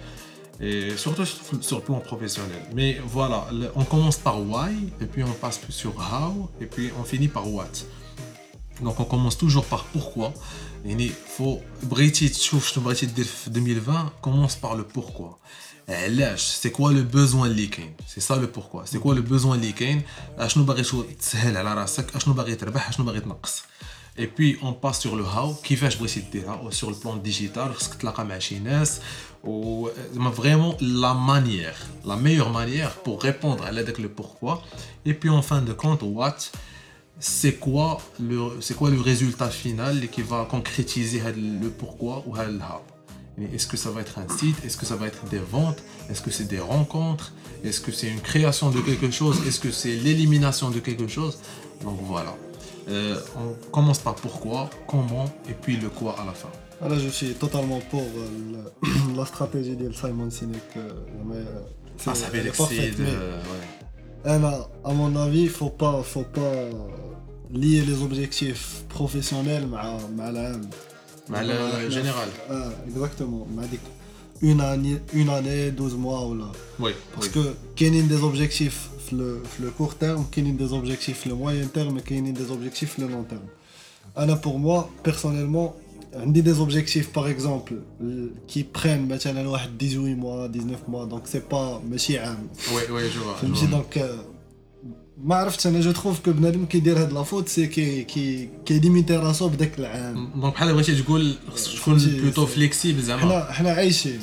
et 0.60 0.98
surtout 0.98 1.26
sur, 1.26 1.78
le 1.78 1.84
plan 1.84 2.00
professionnel. 2.00 2.60
Mais 2.74 2.98
voilà, 3.06 3.48
on 3.76 3.84
commence 3.84 4.18
par 4.18 4.42
why, 4.42 4.72
et 5.00 5.06
puis 5.06 5.24
on 5.24 5.34
passe 5.34 5.62
sur 5.70 5.92
how, 5.92 6.50
et 6.60 6.66
puis 6.66 6.90
on 7.00 7.04
finit 7.04 7.28
par 7.28 7.48
what. 7.48 7.86
Donc 8.83 8.99
on 9.01 9.05
commence 9.05 9.37
toujours 9.39 9.65
par 9.65 9.85
pourquoi. 9.85 10.33
يعني 10.85 11.11
faut 11.39 11.59
بغيتي 11.83 12.29
تشوف 12.29 12.69
شنو 12.69 12.85
بغيتي 12.85 13.07
دير 13.07 13.25
في 13.25 13.51
2020 13.51 14.11
commence 14.23 14.55
par 14.55 14.75
le 14.75 14.99
pourquoi. 14.99 15.37
علاش 15.89 16.59
c'est 16.63 16.71
quoi 16.71 16.93
le 16.93 17.03
besoin 17.17 17.47
اللي 17.47 17.67
كاين 17.67 17.95
c'est 18.09 18.21
ça 18.21 18.37
le 18.37 18.47
pourquoi 18.47 18.85
c'est 18.87 18.99
quoi 18.99 19.15
le 19.15 19.23
besoin 19.23 19.55
اللي 19.55 19.73
كاين 19.73 20.03
اشنو 20.39 20.65
باغي 20.65 20.85
شو 20.85 21.03
تسهل 21.03 21.57
على 21.57 21.75
راسك 21.75 22.17
اشنو 22.17 22.35
باغي 22.35 22.55
تربح 22.55 22.89
اشنو 22.89 23.07
باغي 23.07 23.21
تنقص 23.21 23.63
et 24.19 24.27
puis 24.27 24.59
on 24.63 24.73
passe 24.73 25.01
sur 25.01 25.17
le 25.17 25.25
how 25.25 25.63
كيفاش 25.63 25.97
بغيتي 25.97 26.21
ديرها 26.21 26.71
sur 26.71 26.91
le 26.91 26.95
plan 26.95 27.29
digital 27.29 27.73
خصك 27.75 27.95
تلاقى 27.95 28.25
مع 28.25 28.39
شي 28.39 28.59
ناس 28.59 29.01
و 29.45 29.89
زعما 30.13 30.33
vraiment 30.33 30.77
la 30.81 31.15
manière 31.15 32.09
la 32.09 32.17
meilleure 32.17 32.51
manière 32.51 32.93
pour 33.05 33.23
répondre 33.23 33.65
à 33.65 33.73
داك 33.73 34.01
le 34.01 34.09
pourquoi 34.09 34.63
et 35.07 35.15
puis 35.15 35.31
en 35.31 35.43
fin 35.43 35.63
de 35.63 35.73
compte 35.73 36.03
what 36.03 36.39
c'est 37.20 37.54
quoi 37.54 38.00
le 38.20 39.02
résultat 39.02 39.50
final 39.50 40.08
qui 40.10 40.22
va 40.22 40.48
concrétiser 40.50 41.22
le 41.36 41.70
pourquoi 41.70 42.24
ou 42.28 42.36
le 42.36 42.60
how? 42.60 42.82
Est-ce 43.54 43.68
que 43.68 43.76
ça 43.76 43.90
va 43.90 44.02
être 44.02 44.18
un 44.18 44.38
site? 44.38 44.64
Est-ce 44.64 44.78
que 44.78 44.86
ça 44.86 44.96
va 44.96 45.08
être 45.08 45.26
des 45.26 45.40
ventes? 45.40 45.84
Est-ce 46.10 46.22
que 46.22 46.32
c'est 46.32 46.46
des 46.46 46.60
rencontres? 46.60 47.34
Est-ce 47.64 47.82
que 47.82 47.92
c'est 47.92 48.08
une 48.08 48.22
création 48.22 48.70
de 48.70 48.80
quelque 48.80 49.12
chose? 49.12 49.46
Est-ce 49.46 49.60
que 49.60 49.72
c'est 49.72 49.96
l'élimination 49.96 50.70
de 50.70 50.80
quelque 50.80 51.08
chose? 51.08 51.40
Donc 51.84 52.00
voilà. 52.04 52.34
Euh, 52.88 53.20
on 53.36 53.72
commence 53.72 54.00
par 54.00 54.16
pourquoi, 54.16 54.70
comment 54.88 55.26
et 55.50 55.54
puis 55.54 55.76
le 55.78 55.90
quoi 55.90 56.16
à 56.20 56.26
la 56.26 56.34
fin. 56.34 56.50
Ah, 56.82 56.86
Alors 56.86 57.00
je 57.00 57.10
suis 57.10 57.34
totalement 57.34 57.80
pour 57.90 58.04
euh, 58.04 58.72
la, 59.18 59.26
stratégie 59.26 59.76
de 59.76 59.92
Simon 59.92 60.30
Sinek. 60.30 60.62
Euh, 60.78 60.92
ah, 62.06 62.16
ça 62.16 62.28
fait 62.28 62.44
l'excès. 62.44 62.94
Eh 64.28 64.40
ben, 64.40 64.66
à 64.84 64.92
mon 64.92 65.16
avis, 65.16 65.48
faut 65.48 65.70
pas, 65.70 66.02
faut 66.02 66.24
pas 66.24 66.42
euh, 66.42 66.72
lier 67.54 67.82
les 67.82 68.02
objectifs 68.02 68.84
professionnels 68.90 69.68
à 69.78 70.32
la 70.32 70.40
euh, 71.32 71.90
général. 71.92 72.30
Euh, 72.50 72.70
exactement. 72.88 73.48
Une 74.42 74.62
année, 74.62 74.98
une 75.14 75.30
année, 75.30 75.70
12 75.70 75.96
mois 75.96 76.26
ou 76.26 76.36
là. 76.36 76.52
Oui. 76.80 76.92
Parce 77.14 77.30
que 77.30 77.54
qu'il 77.76 77.96
y 77.96 78.00
a 78.00 78.04
des 78.04 78.24
objectifs 78.24 78.90
le, 79.12 79.44
court 79.78 79.96
terme, 79.96 80.26
qu'il 80.32 80.48
y 80.48 80.52
a 80.52 80.54
des 80.54 80.74
objectifs 80.74 81.26
le 81.26 81.36
moyen 81.36 81.68
terme 81.68 82.00
et 82.00 82.02
qu'il 82.02 82.26
y 82.26 82.30
a 82.30 82.32
des 82.34 82.52
objectifs 82.52 82.98
le 82.98 83.08
long 83.08 83.24
terme? 83.24 83.46
Alors 84.16 84.42
pour 84.42 84.58
moi, 84.58 84.90
personnellement, 85.04 85.76
عندي 86.15 86.41
دي 86.41 86.53
زوبجيكتيف 86.53 87.09
باغ 87.17 87.31
اكزومبل 87.31 87.81
كي 88.49 88.67
برين 88.75 89.09
مثلا 89.09 89.49
واحد 89.49 89.71
18 89.81 89.99
موا 90.15 90.47
19 90.47 90.79
موا 90.89 91.05
دونك 91.05 91.27
سي 91.27 91.41
با 91.53 91.83
ماشي 91.91 92.19
عام 92.19 92.49
Oui, 92.57 92.71
oui, 92.71 93.03
je 93.15 93.19
vois. 93.19 93.37
je 93.39 93.43
فهمتي 93.43 93.67
vois. 93.67 93.71
دونك 93.71 93.99
آه، 93.99 94.25
ما 95.25 95.35
عرفتش 95.35 95.67
انا 95.67 95.81
جو 95.81 95.91
تروف 95.93 96.21
كو 96.21 96.33
بنادم 96.33 96.65
كيدير 96.67 96.99
هاد 97.03 97.13
لافوت 97.13 97.49
سي 97.49 97.67
كي 97.67 98.05
كي 98.05 98.49
كيليميتي 98.67 99.17
راسو 99.17 99.49
بداك 99.49 99.79
العام 99.79 100.31
دونك 100.41 100.55
بحال 100.55 100.75
بغيتي 100.75 101.03
تقول 101.03 101.35
خصك 101.55 101.79
تكون 101.81 101.99
فهمتي، 101.99 102.21
بلوتو 102.21 102.47
سي- 102.47 102.53
فليكسيبل 102.53 103.03
زعما 103.03 103.23
حنا 103.23 103.53
حنا 103.53 103.71
عايشين 103.71 104.19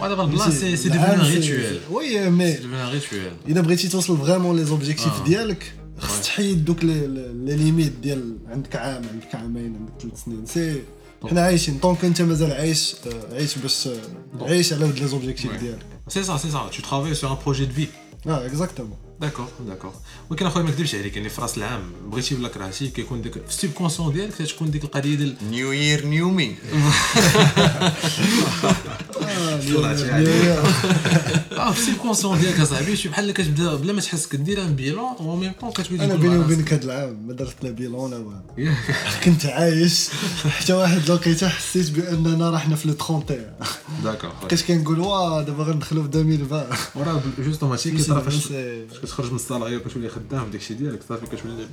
ودابا 0.00 0.24
البلان 0.24 0.50
سي 0.50 0.76
سي 0.76 0.88
العام 0.88 1.20
ديفون 1.20 1.42
سي- 1.42 1.52
ريتويل 1.56 1.80
وي 1.90 2.30
مي 2.30 2.52
سي 2.52 2.56
ديفون 2.58 2.88
ريتويل 2.92 3.32
الا 3.48 3.60
بغيتي 3.60 3.88
توصل 3.88 4.18
فريمون 4.18 4.56
لي 4.56 4.64
زوبجيكتيف 4.64 5.20
آه. 5.20 5.24
ديالك 5.24 5.72
خص. 6.01 6.21
تحيد 6.25 6.65
دوك 6.65 6.83
لي 6.83 7.07
لي 7.45 7.55
ليميت 7.55 7.91
ديال 8.01 8.37
عندك 8.47 8.75
عام 8.75 9.01
عندك 9.13 9.35
عامين 9.35 9.75
عندك 9.75 9.91
ثلاث 10.01 10.23
سنين 10.23 10.45
سي 10.45 10.81
حنا 11.29 11.41
عايشين 11.41 11.77
طونك 11.79 12.05
انت 12.05 12.21
مازال 12.21 12.51
عايش 12.51 12.95
آه، 13.07 13.33
عايش 13.35 13.57
باش 13.57 13.87
آه، 13.87 13.97
عايش 14.41 14.73
على 14.73 14.87
لي 14.99 15.07
زوبجيكتيف. 15.07 15.51
ديالك 15.59 15.79
C'est 16.09 16.23
ça, 16.29 16.35
c'est 16.43 16.51
ça. 16.57 16.61
Tu 16.75 16.81
travailles 16.81 17.15
sur 17.21 17.29
un 17.31 17.39
projet 17.45 17.65
de 17.65 17.73
vie. 17.79 17.87
آه 18.27 18.45
اكزاكتومون 18.45 18.97
داكور 19.21 19.47
داكور 19.67 19.93
ولكن 20.29 20.45
أخويا 20.45 20.63
ما 20.65 20.71
نكذبش 20.71 20.95
عليك 20.95 21.17
يعني 21.17 21.29
في 21.29 21.41
رأس 21.41 21.57
العام 21.57 21.81
بغيتي 22.07 22.35
ولا 22.35 22.47
كرهتي 22.47 22.87
كيكون 22.87 23.21
ديك 23.21 23.33
في 23.33 23.39
السيب 23.49 23.71
كونسيون 23.71 24.13
ديالك 24.13 24.33
تكون 24.35 24.71
ديك 24.71 24.83
القضية 24.83 25.15
ديال 25.15 25.35
نيو 25.51 25.71
يير 25.71 26.05
نيو 26.05 26.29
مي. 26.29 26.55
آه 31.51 31.71
في 31.71 31.79
السيب 31.79 31.95
كونسيون 31.97 32.39
ديالك 32.39 32.59
اصاحبي 32.59 32.95
شي 32.95 33.09
بحال 33.09 33.31
كتبدا 33.31 33.75
بلا 33.75 33.93
ما 33.93 34.01
تحس 34.01 34.27
كدير 34.27 34.61
ان 34.65 34.75
بيلون 34.75 35.13
و 35.19 35.35
ميم 35.35 35.51
طون 35.61 35.71
كتولي 35.71 36.03
أنا 36.05 36.15
بيني 36.15 36.37
وبينك 36.37 36.73
هذا 36.73 36.83
العام 36.85 37.27
ما 37.27 37.33
درت 37.33 37.55
لا 37.63 37.71
بيلون 37.71 38.11
لا 38.11 38.17
والو. 38.17 38.71
كنت 39.23 39.45
عايش. 39.45 40.09
حتى 40.59 40.73
واحد 40.73 41.01
الوقيته 41.05 41.49
حسيت 41.49 41.89
بأننا 41.91 42.49
رحنا 42.49 42.75
في 42.75 42.87
لو 42.87 42.93
31 42.93 43.45
داكور. 44.03 44.31
بقيت 44.43 44.61
كنقول 44.61 44.99
واه 44.99 45.41
دابا 45.43 45.63
غندخلوا 45.63 46.03
في 46.03 46.09
2020 46.19 46.63
وراه 46.95 47.21
جوستومون 47.39 47.75
هادشي 47.77 47.91
بس- 47.91 48.01
كيطرا 48.05 48.19
فاش 48.19 48.47
كتخرج 49.11 49.29
من 49.29 49.35
الصالاغي 49.35 49.75
وكتولي 49.77 50.09
خدام 50.09 50.45
في 50.45 50.51
داكشي 50.51 50.73
ديالك 50.73 50.99
صافي 51.09 51.25
كتولي 51.25 51.67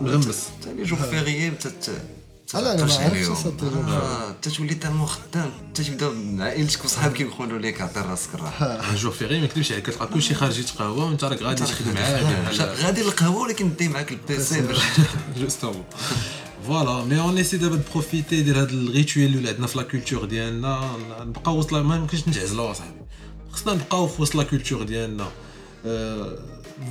مغمس. 0.00 0.48
حتى 0.60 0.74
لي 0.74 0.82
جور 0.82 0.98
فيغيي 0.98 1.50
تت 1.50 1.90
لا، 2.54 2.60
لا، 2.60 2.84
ما 2.84 2.94
عرفتش 2.94 2.94
صدق 2.94 3.12
لي 3.14 3.22
جور 3.22 4.34
تتولي 4.42 4.74
تالمون 4.74 5.06
خدام 5.06 5.50
تتبدأ 5.74 6.44
عائلتك 6.44 6.84
وصحابك 6.84 7.20
يقولوا 7.20 7.58
لك 7.58 7.80
عطي 7.80 8.00
راسك 8.00 8.34
الراحة. 8.34 8.94
جور 8.94 9.12
فيغي 9.12 9.38
ما 9.38 9.44
نكذبش 9.44 9.72
عليك 9.72 9.86
كتلقى 9.86 10.06
كلشي 10.06 10.34
خارج 10.34 10.58
يتقهوى 10.58 11.04
وانت 11.04 11.24
راك 11.24 11.42
غادي 11.42 11.64
تخدم 11.64 11.96
عادي. 11.96 12.58
غادي 12.62 13.02
للقهوة 13.02 13.42
ولكن 13.42 13.70
دي 13.78 13.88
معاك 13.88 14.12
البيسي 14.12 14.60
باش 14.60 14.78
جوستومون 15.38 15.84
فوالا 16.66 17.04
مي 17.04 17.20
اون 17.20 17.36
ايسي 17.36 17.56
دابا 17.56 17.80
بروفيتي 17.92 18.42
ديال 18.42 18.56
هاد 18.58 18.70
الريتويل 18.70 19.34
اللي 19.34 19.48
عندنا 19.48 19.66
في 19.66 19.78
لا 19.78 19.84
كولتور 19.84 20.24
ديالنا 20.24 20.90
نبقاو 21.20 21.58
وسط 21.58 21.72
ما 21.74 21.96
يمكنش 21.96 22.28
نتعزلوا 22.28 22.70
اصاحبي 22.70 23.00
خصنا 23.52 23.74
نبقاو 23.74 24.06
في 24.06 24.22
وسط 24.22 24.34
لا 24.34 24.42
كولتور 24.42 24.82
ديالنا 24.82 25.28
آه، 25.86 26.38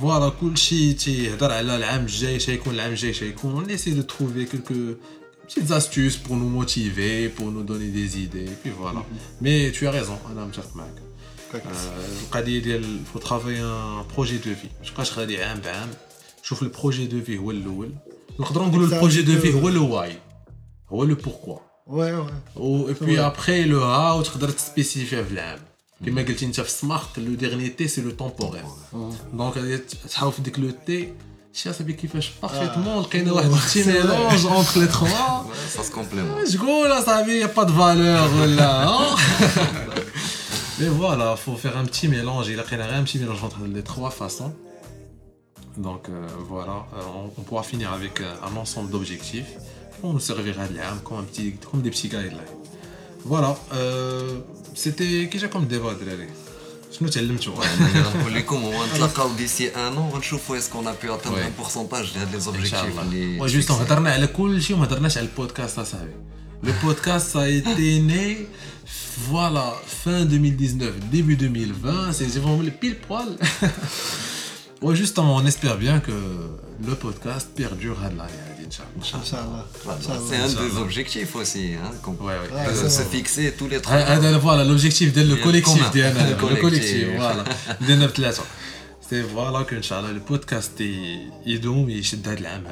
فوالا 0.01 0.29
كلشي 0.29 0.93
تيهضر 0.93 1.51
على 1.51 1.75
العام 1.75 2.01
الجاي 2.01 2.39
شيكون 2.39 2.73
العام 2.73 2.91
الجاي 2.91 3.13
شيكون 3.13 3.51
اون 3.51 3.65
ايسي 3.65 3.91
دو 3.91 4.01
تروفي 4.01 4.45
كلكو 4.45 4.73
petites 5.47 5.71
astuces 5.71 6.17
pour 6.17 6.35
nous 6.35 6.49
motiver, 6.49 7.29
pour 7.29 7.47
nous 7.51 7.63
donner 7.71 7.89
des 7.89 8.09
idées, 8.25 8.49
et 8.53 8.57
puis 8.61 8.73
voilà. 8.81 9.01
Mais 9.41 9.71
tu 9.75 9.87
as 9.87 9.91
raison, 9.91 10.17
انا 10.31 10.45
متفق 10.45 10.75
معك. 10.75 11.05
آه، 11.55 12.05
القضيه 12.23 12.59
ديال 12.59 12.99
فو 13.13 13.19
ترافاي 13.19 13.63
ان 13.63 14.03
بروجي 14.13 14.37
دو 14.37 14.43
في 14.43 14.67
ما 14.81 14.89
تبقاش 14.89 15.19
غادي 15.19 15.43
عام 15.43 15.59
بعام 15.59 15.89
شوف 16.43 16.63
البروجي 16.63 17.07
دو 17.07 17.21
في 17.21 17.37
هو 17.37 17.51
الاول 17.51 17.91
نقدروا 18.39 18.67
نقولوا 18.67 18.87
البروجي 18.87 19.21
دو 19.21 19.39
في 19.39 19.53
هو 19.53 19.69
لو 19.69 19.95
واي 19.95 20.19
هو 20.89 21.03
لو 21.03 21.15
بوركوا 21.15 21.57
وي 21.87 22.11
وي 22.11 22.31
و 22.55 22.93
بي 23.01 23.19
ابخي 23.19 23.63
لو 23.63 23.83
هاو 23.83 24.21
تقدر 24.21 24.49
تسبيسيفيه 24.49 25.21
في 25.21 25.31
العام 25.31 25.59
كما 26.05 26.21
قلتي 26.21 26.45
انت 26.45 26.61
في 26.61 26.67
السمارت 26.67 27.19
لو 27.19 27.33
ديرني 27.33 27.69
تي 27.69 27.87
سي 27.87 28.01
لو 28.01 28.11
تمبورير 28.11 28.63
دونك 29.33 29.57
غادي 29.57 29.77
تحاول 30.09 30.33
في 30.33 30.41
ديك 30.41 30.59
لو 30.59 30.71
تي 30.85 31.13
شي 31.53 31.73
صاحبي 31.73 31.93
كيفاش 31.93 32.31
بارفيتمون 32.41 33.01
لقينا 33.03 33.31
واحد 33.31 33.51
التي 33.51 33.83
ميلونج 33.83 34.45
اونتر 34.45 34.79
لي 34.79 34.87
تخوا 34.87 35.43
سا 35.69 35.93
كومبليمون 35.93 36.43
تقول 36.43 36.91
اصاحبي 36.91 37.47
با 37.47 37.63
دو 37.63 37.73
فالور 37.73 38.41
ولا 38.41 38.99
Mais 40.79 40.89
voilà, 40.89 41.37
faut 41.37 41.55
faire 41.55 41.77
un 41.77 41.85
petit 41.85 42.07
mélange. 42.09 42.49
Il 42.49 42.59
a 42.59 42.63
créé 42.63 42.81
un 42.81 43.03
petit 43.03 43.19
mélange 43.23 43.41
entre 43.47 43.61
les 43.75 43.83
trois 43.91 44.11
façons. 44.11 44.53
Donc 45.77 46.03
euh, 46.09 46.27
voilà, 46.53 46.77
euh, 46.95 47.17
on, 47.19 47.25
on 47.39 47.43
pourra 47.47 47.63
finir 47.63 47.93
avec 47.93 48.15
euh, 48.21 48.47
un 48.47 48.53
ensemble 48.63 48.89
d'objectifs. 48.91 49.51
On 50.03 50.11
nous 50.13 50.19
servira 50.19 50.67
de 50.67 50.75
l'âme 50.75 50.99
comme, 51.05 51.19
un 51.19 51.23
petit, 51.23 51.55
comme 51.69 51.81
des 51.81 51.91
petits 51.95 52.09
guidelines. 52.09 52.53
Voilà, 53.23 53.51
euh, 53.73 54.39
c'était 54.83 55.25
déjà 55.33 55.47
comme 55.53 55.65
débat 55.67 55.93
de 55.99 56.05
l'année. 56.09 56.31
شنو 56.99 57.09
تعلمتوا 57.09 57.53
نقول 58.15 58.33
لكم 58.35 58.55
هو 58.55 58.85
نتلاقاو 58.85 59.33
ديسي 59.33 59.67
ان 59.69 59.93
اون 59.93 60.09
غنشوفوا 60.09 60.57
اسكو 60.57 60.79
انا 60.81 60.95
بي 61.03 61.13
اتان 61.13 61.33
وي. 61.33 61.43
ان 61.47 61.51
بورسونتاج 61.57 62.13
ديال 62.13 62.27
لي 62.31 62.35
ان 62.35 62.39
شاء 62.39 62.39
زوبجيكتيف 62.39 62.99
الله 62.99 63.01
اللي 63.01 63.39
وجوست 63.39 63.71
هضرنا 63.71 64.11
على 64.11 64.27
كل 64.27 64.61
شيء 64.61 64.75
وما 64.75 64.85
هضرناش 64.85 65.17
على 65.17 65.27
البودكاست 65.27 65.79
اصاحبي 65.79 66.11
لو 66.63 66.73
بودكاست 66.83 67.37
ça 67.37 67.39
a 67.41 67.49
été 67.49 67.99
né 68.09 68.37
voilà 69.31 69.73
fin 70.05 70.25
2019 70.25 70.93
début 71.11 71.35
2020 71.35 72.11
c'est 72.13 72.39
vraiment 72.39 72.61
le 72.61 72.71
pile 72.81 72.95
poil 73.07 73.29
Ouais, 74.85 74.95
justement, 75.03 75.35
on 75.41 75.45
espère 75.45 75.77
bien 75.85 75.97
que 76.07 76.17
le 76.89 76.95
podcast 77.05 77.47
perdure 77.55 77.97
à 78.07 78.09
l'année, 78.17 78.48
C'est 78.70 80.36
un 80.36 80.48
des 80.48 80.76
objectifs 80.78 81.34
aussi, 81.34 81.72
hein, 81.74 81.90
qu'on 82.02 82.12
ouais, 82.12 82.34
ouais. 82.54 82.88
se 82.88 83.02
fixer 83.02 83.52
tous 83.52 83.68
les 83.68 83.80
trois. 83.80 83.96
Voilà, 84.40 84.64
l'objectif 84.64 85.12
de 85.12 85.22
le 85.22 85.36
collectif, 85.36 85.82
le 85.94 86.56
collectif, 86.60 87.06
voilà. 87.16 87.44
C'est 89.00 89.22
voilà 89.22 89.64
que 89.64 89.74
le 89.74 90.20
podcast 90.20 90.80
est 90.80 91.58
donc, 91.58 91.88
il 91.88 91.98
est 91.98 92.14
de 92.14 92.42
l'âme. 92.42 92.64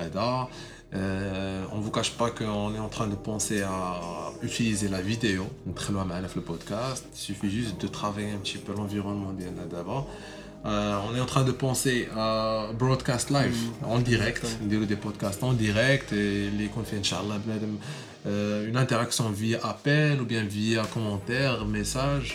Euh, 0.94 1.64
on 1.72 1.78
ne 1.78 1.82
vous 1.82 1.90
cache 1.90 2.12
pas 2.12 2.30
qu'on 2.30 2.74
est 2.74 2.78
en 2.78 2.88
train 2.88 3.08
de 3.08 3.14
penser 3.14 3.62
à 3.62 4.00
utiliser 4.42 4.88
la 4.88 5.02
vidéo, 5.02 5.46
très 5.74 5.92
loin 5.92 6.06
le 6.34 6.40
podcast. 6.40 7.04
Il 7.12 7.18
suffit 7.18 7.50
juste 7.50 7.80
de 7.80 7.88
travailler 7.88 8.30
un 8.30 8.38
petit 8.38 8.56
peu 8.56 8.72
l'environnement 8.72 9.32
bien 9.32 9.52
d'abord. 9.70 10.08
Euh, 10.66 10.98
on 11.08 11.14
est 11.16 11.20
en 11.20 11.26
train 11.26 11.44
de 11.44 11.52
penser 11.52 12.08
à 12.16 12.66
broadcast 12.76 13.30
live 13.30 13.54
mm. 13.54 13.84
en 13.84 13.98
direct, 13.98 14.44
des 14.62 14.96
podcasts 14.96 15.42
en 15.42 15.52
direct 15.52 16.12
et 16.12 16.50
les 16.50 16.66
conférences 16.66 17.14
فيه 18.27 18.29
ان 18.29 18.33
شاء 18.33 18.57
الله 18.57 18.63
بنادم 18.63 18.63
euh, 18.63 18.69
une 18.71 18.77
interaction 18.77 19.25
via 19.41 19.59
appel 19.73 20.21
ou 20.21 20.25
bien 20.33 20.43
via 20.57 20.83
commentaire, 20.95 21.65
message. 21.65 22.27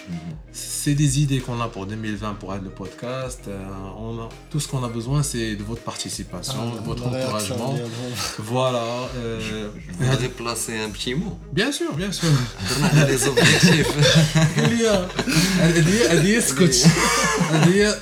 C'est 0.52 0.94
des 1.02 1.12
idées 1.22 1.40
qu'on 1.44 1.60
a 1.60 1.68
pour 1.68 1.86
2020 1.86 2.34
pour 2.40 2.54
être 2.54 2.64
le 2.64 2.70
podcast. 2.82 3.40
Euh, 3.48 4.04
on 4.06 4.12
a- 4.24 4.28
tout 4.50 4.60
ce 4.60 4.68
qu'on 4.68 4.84
a 4.84 4.88
besoin, 4.98 5.22
c'est 5.22 5.56
de 5.60 5.64
votre 5.70 5.82
participation, 5.92 6.62
de 6.76 6.80
votre 6.90 7.04
لا 7.10 7.24
encouragement. 7.26 7.72
ديالهم. 7.74 8.12
Voilà. 8.52 8.86
euh, 9.16 9.40
Je 9.48 9.58
voudrais 10.04 10.28
placer 10.42 10.74
un 10.86 10.90
petit 10.96 11.14
mot. 11.14 11.34
bien 11.52 11.70
sûr, 11.78 11.90
bien 12.02 12.12
sûr. 12.12 12.28
هضرنا 12.60 12.88
على 12.88 13.10
لي 13.12 13.16
زوبجيكتيف 13.16 13.88
هذه 14.58 15.08
هذه 15.60 16.12
هذه 16.12 16.40
سكوت 16.40 16.76
هذه 17.50 17.94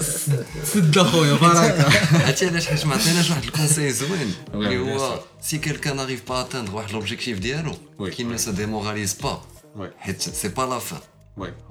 سد 0.64 0.98
اخويا 0.98 1.34
بركه 1.34 1.84
عرفتي 2.26 2.46
علاش 2.46 2.66
حيت 2.66 2.86
ما 2.86 2.94
عطيناش 2.94 3.30
واحد 3.30 3.44
الكونساي 3.44 3.92
زوين 3.92 4.34
وي، 4.54 4.66
اللي 4.66 4.78
بيان 4.84 4.98
هو 4.98 5.18
si 5.41 5.59
quelqu'un 5.59 5.95
n'arrive 5.95 6.23
pas 6.23 6.37
à 6.37 6.41
atteindre 6.43 6.83
l'objectif 6.93 7.39
d'Yano, 7.39 7.73
oui, 7.99 8.11
qu'il 8.11 8.27
ne 8.29 8.37
se 8.37 8.51
démoralise 8.51 9.15
pas. 9.15 9.41
Oui. 9.75 9.87
C'est 10.17 10.53
pas 10.53 10.67
la 10.67 10.79
fin. 10.79 11.01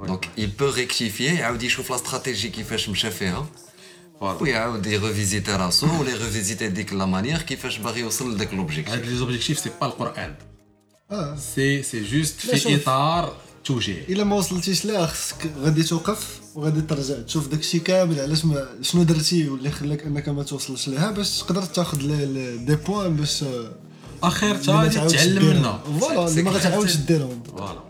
Donc 0.06 0.28
il 0.37 0.52
peut 0.52 0.68
rectifier, 0.68 1.40
il 1.61 1.70
chauffe 1.70 1.90
la 1.90 1.98
stratégie 1.98 2.50
qui 2.50 2.64
fait 2.64 2.88
Mchaféa. 2.88 3.37
Hein. 3.37 3.48
Voilà. 4.20 4.37
Oui, 4.40 4.52
il 4.85 4.96
revisite 4.98 5.48
Rasso, 5.48 5.87
ou 5.87 6.04
les 6.04 6.14
revisiter 6.14 6.68
de 6.68 6.96
la 6.96 7.06
manière 7.06 7.46
qui 7.46 7.56
fait 7.56 7.78
Barry 7.80 8.02
Ossel 8.02 8.37
de 8.37 8.56
l'objectif. 8.56 8.94
Les 9.06 9.22
objectifs, 9.22 9.59
c'est 9.62 9.78
pas 9.78 9.87
le 9.87 9.92
Coran. 9.92 10.35
Ah. 11.09 11.35
C'est 11.38 11.83
juste 12.04 12.40
fait 12.40 12.72
état, 12.72 13.33
توجيه. 13.64 14.05
إلا 14.09 14.25
ما 14.25 14.37
وصلتيش 14.37 14.85
ليها 14.85 15.07
خصك 15.07 15.51
غادي 15.62 15.83
توقف 15.83 16.40
وغادي 16.55 16.81
ترجع 16.81 17.14
تشوف 17.23 17.49
داكشي 17.49 17.79
كامل 17.79 18.20
علاش 18.20 18.44
ما 18.44 18.68
شنو 18.83 19.03
درتي 19.03 19.49
واللي 19.49 19.70
خلاك 19.70 20.03
أنك 20.07 20.29
ما 20.29 20.42
توصلش 20.42 20.88
ليها 20.88 21.11
باش 21.11 21.38
تقدر 21.38 21.62
تاخذ 21.62 21.99
دي 22.66 22.77
بوان 22.77 23.16
باش 23.16 23.44
آخر 24.23 24.57
غادي 24.68 25.09
تتعلم. 25.09 25.46
منها 25.46 25.83
فوالا 26.01 26.29
اللي 26.29 26.42
ما 26.42 26.51
غاتعاودش 26.51 26.96
ديرهم 26.96 27.42
فوالا 27.42 27.81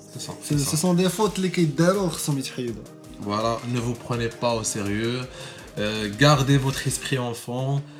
سي 0.49 0.77
سون 0.77 0.97
دي 0.97 1.09
فوت 1.09 1.37
اللي 1.37 1.49
كيداروا 1.49 2.09
خصهم 2.11 2.39
يتحيدوا. 2.39 2.83
Voilà, 3.27 3.55
ne 3.75 3.81
vous 3.87 3.97
prenez 4.07 4.31
pas 4.43 4.53
au 4.61 4.65
sérieux. 4.75 5.21
Euh, 5.79 6.09
gardez 6.25 6.57
votre 6.67 6.83
esprit 6.91 7.19
enfant. 7.19 7.83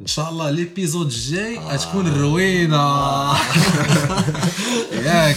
إن 0.00 0.06
شاء 0.06 0.30
الله 0.30 0.50
ليبيزود 0.50 1.06
الجاي 1.06 1.58
غتكون 1.58 2.06
الروينة. 2.06 2.76
ياك. 5.06 5.36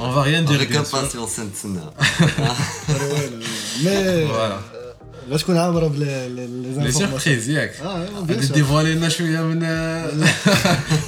آه 0.00 0.14
va 0.14 0.22
rien 0.24 0.44
dire 0.50 0.54
افيك 0.62 0.72
bien 0.72 0.84
sûr. 0.90 0.94
امباسيونس 0.94 1.40
نتسنى 1.40 1.80
مي. 3.84 4.28
غتكون 5.30 5.56
عامره 5.58 5.86
بلي 5.88 6.92
سيربريز 6.92 7.48
ياك 7.48 7.74
غادي 7.82 8.10
بيان 8.22 8.42
سور 8.42 8.54
ديفوالي 8.56 8.94
لنا 8.94 9.08
شوية 9.08 9.40
من 9.40 9.60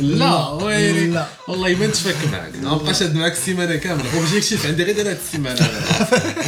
لا 0.00 0.48
ويلي 0.48 1.06
لا. 1.06 1.26
والله 1.48 1.74
ما 1.74 1.86
نتفك 1.86 2.16
معك 2.32 2.52
ما 2.62 2.76
بقاش 2.76 3.02
هاد 3.02 3.14
معاك 3.14 3.32
السيمانه 3.32 3.76
كامله 3.76 4.14
اوبجيكتيف 4.18 4.66
عندي 4.66 4.84
غير 4.84 5.00
هاد 5.00 5.18
السيمانه 5.26 5.68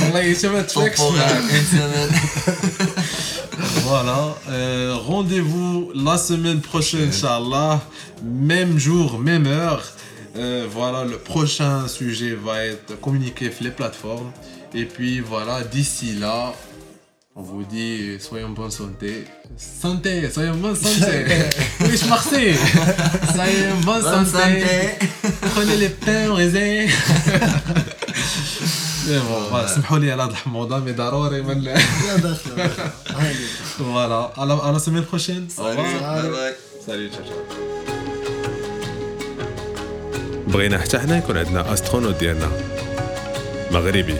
والله 0.03 0.35
حتى 0.35 0.49
ما 0.49 0.61
نتفكش 0.61 1.01
معاك 1.01 1.43
Voilà. 3.83 4.35
Euh, 4.49 4.95
Rendez-vous 4.97 5.91
la 5.95 6.17
semaine 6.19 6.61
prochaine, 6.61 7.09
Inch'Allah. 7.09 7.81
Même 8.23 8.79
jour, 8.79 9.19
même 9.19 9.47
heure. 9.47 9.83
Euh, 10.37 10.67
voilà, 10.71 11.05
le 11.05 11.17
prochain 11.19 11.87
sujet 11.89 12.35
va 12.35 12.65
être 12.65 13.01
communiqué 13.01 13.51
sur 13.53 13.65
les 13.65 13.71
plateformes. 13.71 14.31
Et 14.75 14.85
puis 14.85 15.21
voilà, 15.21 15.63
d'ici 15.63 16.15
là, 16.15 16.53
on 17.37 17.43
vous 17.43 17.63
dit 17.65 18.17
soyons 18.19 18.49
en 18.49 18.51
bonne 18.51 18.71
santé. 18.71 19.25
Santé, 19.57 20.29
soyons 20.33 20.55
en 20.55 20.57
bonne 20.57 20.75
santé. 20.77 21.25
oui, 21.83 21.97
je. 21.97 22.55
Soyez 23.33 23.69
en 23.73 23.81
bonne 23.85 24.03
Bonne 24.03 24.27
santé. 24.27 24.61
santé. 24.61 25.33
Prenez 25.55 25.77
les 25.77 25.89
pains 25.91 26.31
au 26.31 26.35
سمحوا 29.67 29.99
لي 29.99 30.13
على 30.13 30.23
هذا 30.23 30.31
الحموضه 30.31 30.79
مي 30.79 30.93
ضروري 30.93 31.43
من 31.43 31.61
لا 31.61 31.75
داخله 32.17 32.71
فوالا. 33.79 34.31
أنا 34.39 34.71
أنا 34.71 34.79
سمير 34.79 35.05
خوشين. 35.05 35.49
باي 35.59 35.77
باي 36.87 37.11
بغينا 40.47 40.79
حتى 40.79 40.99
حنا 40.99 41.19
يكون 41.19 41.39
عندنا 41.39 41.73
استرونوت 41.73 42.15
ديالنا. 42.15 42.49
مغربي. 43.71 44.17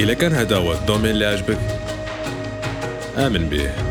إلا 0.00 0.14
كان 0.14 0.32
هذا 0.32 0.56
هو 0.56 0.72
الدومين 0.72 1.10
اللي 1.10 1.26
عجبك 1.26 1.58
آمن 3.18 3.48
به. 3.48 3.89